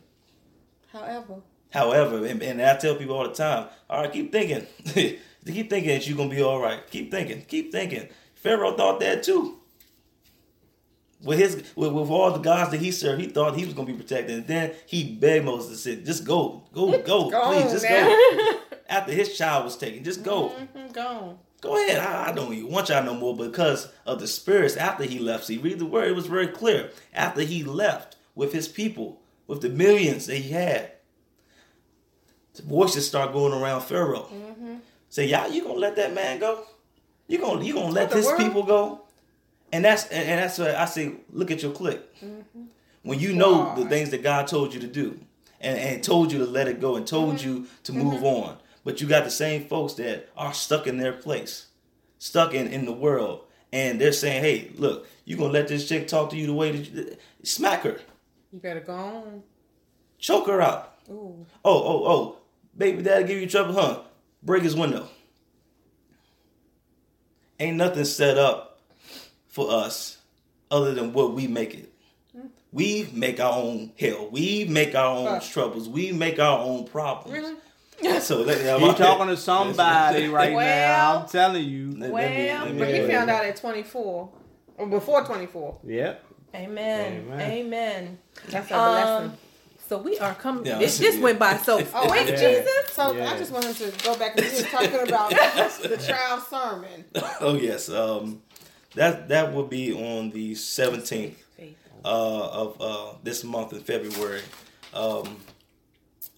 [0.93, 1.37] However,
[1.75, 4.64] However, and, and I tell people all the time, all right, keep thinking.
[4.95, 6.89] keep thinking that you're going to be all right.
[6.89, 7.43] Keep thinking.
[7.49, 8.09] Keep thinking.
[8.37, 9.59] Pharaoh thought that too.
[11.20, 13.89] With his with, with all the gods that he served, he thought he was going
[13.89, 14.37] to be protected.
[14.37, 16.62] And then he begged Moses to say, just go.
[16.72, 18.07] Go, go, Go please, just now.
[18.09, 18.51] go.
[18.89, 20.51] After his child was taken, just go.
[20.77, 21.39] Mhm, gone.
[21.64, 21.98] Go ahead.
[21.98, 25.46] I, I don't even want y'all no more because of the spirits after he left.
[25.46, 26.08] See, read the word.
[26.08, 26.90] It was very clear.
[27.14, 30.92] After he left with his people, with the millions that he had,
[32.52, 34.28] the voices start going around Pharaoh.
[35.08, 36.64] Say, y'all, you gonna let that man go?
[37.28, 38.38] You gonna you gonna let his world?
[38.38, 39.00] people go?
[39.72, 42.02] And that's and, and that's why I say, look at your clique.
[43.02, 45.18] When you know the things that God told you to do,
[45.62, 49.01] and, and told you to let it go, and told you to move on, but
[49.01, 51.66] you got the same folks that are stuck in their place,
[52.18, 56.07] stuck in in the world, and they're saying, hey, look, you gonna let this chick
[56.07, 58.01] talk to you the way that you, smack her,
[58.53, 59.43] You better go on.
[60.18, 60.95] choke her out.
[61.11, 61.45] Ooh.
[61.64, 62.37] Oh, oh, oh,
[62.76, 64.01] baby dad give you trouble, huh?
[64.43, 65.09] Break his window.
[67.61, 68.80] Ain't nothing set up
[69.49, 70.18] for us
[70.70, 71.93] other than what we make it.
[72.32, 72.47] Hmm.
[72.72, 74.28] We make our own hell.
[74.30, 75.41] We make our own Huh.
[75.41, 75.89] troubles.
[75.89, 77.39] We make our own problems.
[77.39, 77.55] Really?
[78.20, 78.86] So let me.
[78.86, 81.20] You talking to somebody right now?
[81.22, 81.88] I'm telling you.
[81.92, 84.28] Let- let me- Well, let me but he found out at 24.
[84.76, 85.78] Or before 24.
[85.84, 86.24] Yep.
[86.55, 87.24] Amen.
[87.28, 87.51] Amen.
[87.51, 88.18] Amen.
[88.49, 88.90] That's a Um,
[89.22, 89.38] blessing.
[89.88, 90.66] so we are coming.
[90.66, 92.36] Yeah, this that's- this went by so Oh, wait, Yeah.
[92.36, 92.68] Jesus.
[92.92, 93.32] So Yeah.
[93.32, 95.30] I just want him to go back and he was talking about
[95.82, 97.05] the trial sermon.
[97.40, 97.88] Oh yes.
[97.88, 98.42] Um,
[98.95, 101.38] that that will be on the seventeenth
[102.05, 104.42] uh, of uh, this month in February.
[104.92, 105.36] Um,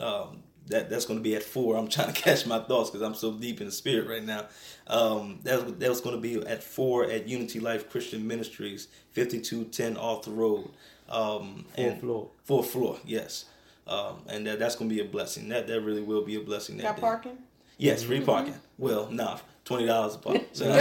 [0.01, 1.77] um, that that's going to be at four.
[1.77, 4.47] I'm trying to catch my thoughts because I'm so deep in the spirit right now.
[4.87, 9.97] Um, that that was going to be at four at Unity Life Christian Ministries, 5210
[9.97, 10.71] Arthur Road.
[11.09, 12.31] Um, Fourth and- floor.
[12.45, 12.99] Fourth floor.
[13.05, 13.45] Yes.
[13.87, 15.49] Um, and that, that's going to be a blessing.
[15.49, 16.77] That that really will be a blessing.
[16.79, 17.01] That Got day.
[17.03, 17.39] parking?
[17.79, 18.55] Yes, free parking.
[18.79, 20.37] Well, nah, twenty dollars a pop.
[20.53, 20.65] So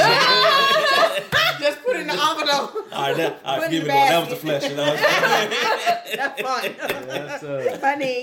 [1.60, 2.76] Just put it in the envelope.
[2.92, 4.12] All right, that, all Put right, in forgive the me, Lord.
[4.12, 4.46] That was the basket.
[4.46, 4.64] flesh.
[4.70, 4.86] You know?
[6.16, 6.76] That's fun.
[7.08, 7.78] Yes, sir.
[7.78, 8.14] Funny.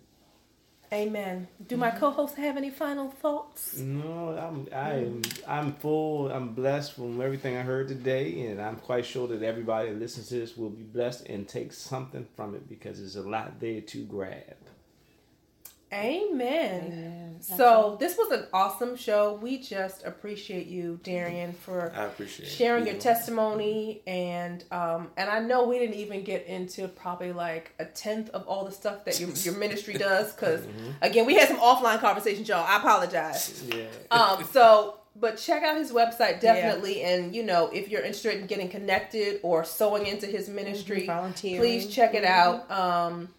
[0.93, 1.49] Amen.
[1.67, 3.77] Do my co-hosts have any final thoughts?
[3.77, 6.31] No, I'm I'm I'm full.
[6.31, 10.29] I'm blessed from everything I heard today, and I'm quite sure that everybody that listens
[10.29, 13.81] to this will be blessed and take something from it because there's a lot there
[13.81, 14.55] to grab.
[15.93, 17.37] Amen.
[17.39, 19.39] So this was an awesome show.
[19.41, 23.03] We just appreciate you, Darian, for appreciate sharing your You know.
[23.03, 24.01] testimony.
[24.07, 28.47] And um and I know we didn't even get into probably like a tenth of
[28.47, 30.65] all the stuff that your, your ministry does because
[31.01, 32.65] again we had some offline conversations y'all.
[32.67, 33.63] I apologize.
[33.67, 33.83] Yeah.
[34.11, 37.03] um so but check out his website definitely.
[37.03, 41.59] And you know if you're interested in getting connected or sowing into his ministry Volunteering.
[41.61, 42.69] please check it out.
[42.71, 43.29] Um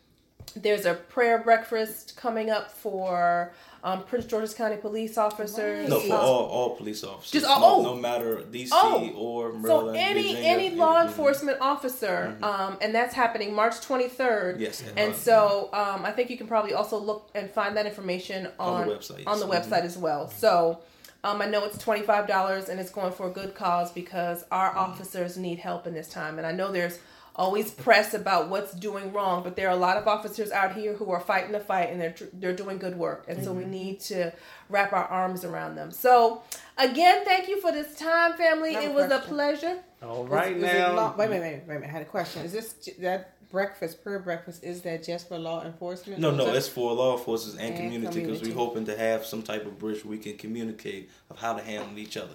[0.57, 3.53] there's a prayer breakfast coming up for
[3.85, 5.89] um, Prince George's County police officers.
[5.89, 7.31] No, for all, all police officers.
[7.43, 7.95] Just all- no, oh.
[7.95, 9.11] no matter DC Oh.
[9.17, 11.09] or So any Virginia, any law Virginia.
[11.11, 14.59] enforcement officer, um, and that's happening March 23rd.
[14.59, 17.87] Yes, And uh, so um, I think you can probably also look and find that
[17.87, 19.67] information on On the website, on the yes.
[19.69, 20.29] website as well.
[20.29, 20.81] So
[21.25, 24.45] Um, I know it's twenty five dollars and it's going for a good cause because
[24.53, 26.99] our officers need help in this time, and I know there's
[27.39, 30.95] always press about what's doing wrong, but there are a lot of officers out here
[30.95, 33.71] who are fighting the fight and they're they're doing good work, and so we mm-hmm.
[33.71, 34.33] need to
[34.69, 35.91] wrap our arms around them.
[35.91, 36.43] So,
[36.77, 38.75] again, thank you for this time, family.
[38.75, 39.79] It a was a pleasure.
[40.03, 40.95] All right Is- is now.
[40.95, 41.85] law- wait, wait, wait, wait, wait.
[41.85, 42.45] I had a question.
[42.45, 46.21] Is this that breakfast, prayer breakfast, is that just for law enforcement?
[46.21, 49.25] No, no, that- it's for law enforcement and And community because we're hoping to have
[49.25, 52.35] some type of bridge we can communicate of how to handle each other.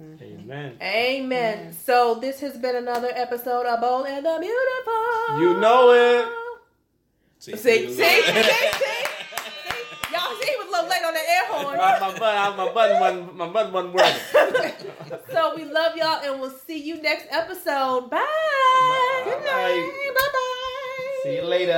[0.00, 0.76] Amen.
[0.82, 1.72] Amen.
[1.72, 5.40] So this has been another episode of Bold and the Beautiful.
[5.40, 6.28] You know it.
[7.38, 9.02] See, See, see, see, see, see.
[10.12, 11.76] Y'all see, he was a little late on the air horn.
[11.76, 14.72] my, my, button, my button wasn't my button wasn't working.
[15.32, 18.10] So we love y'all and we'll see you next episode.
[18.10, 19.22] Bye.
[19.24, 20.12] Good night.
[20.14, 21.20] Bye bye.
[21.22, 21.72] See you later.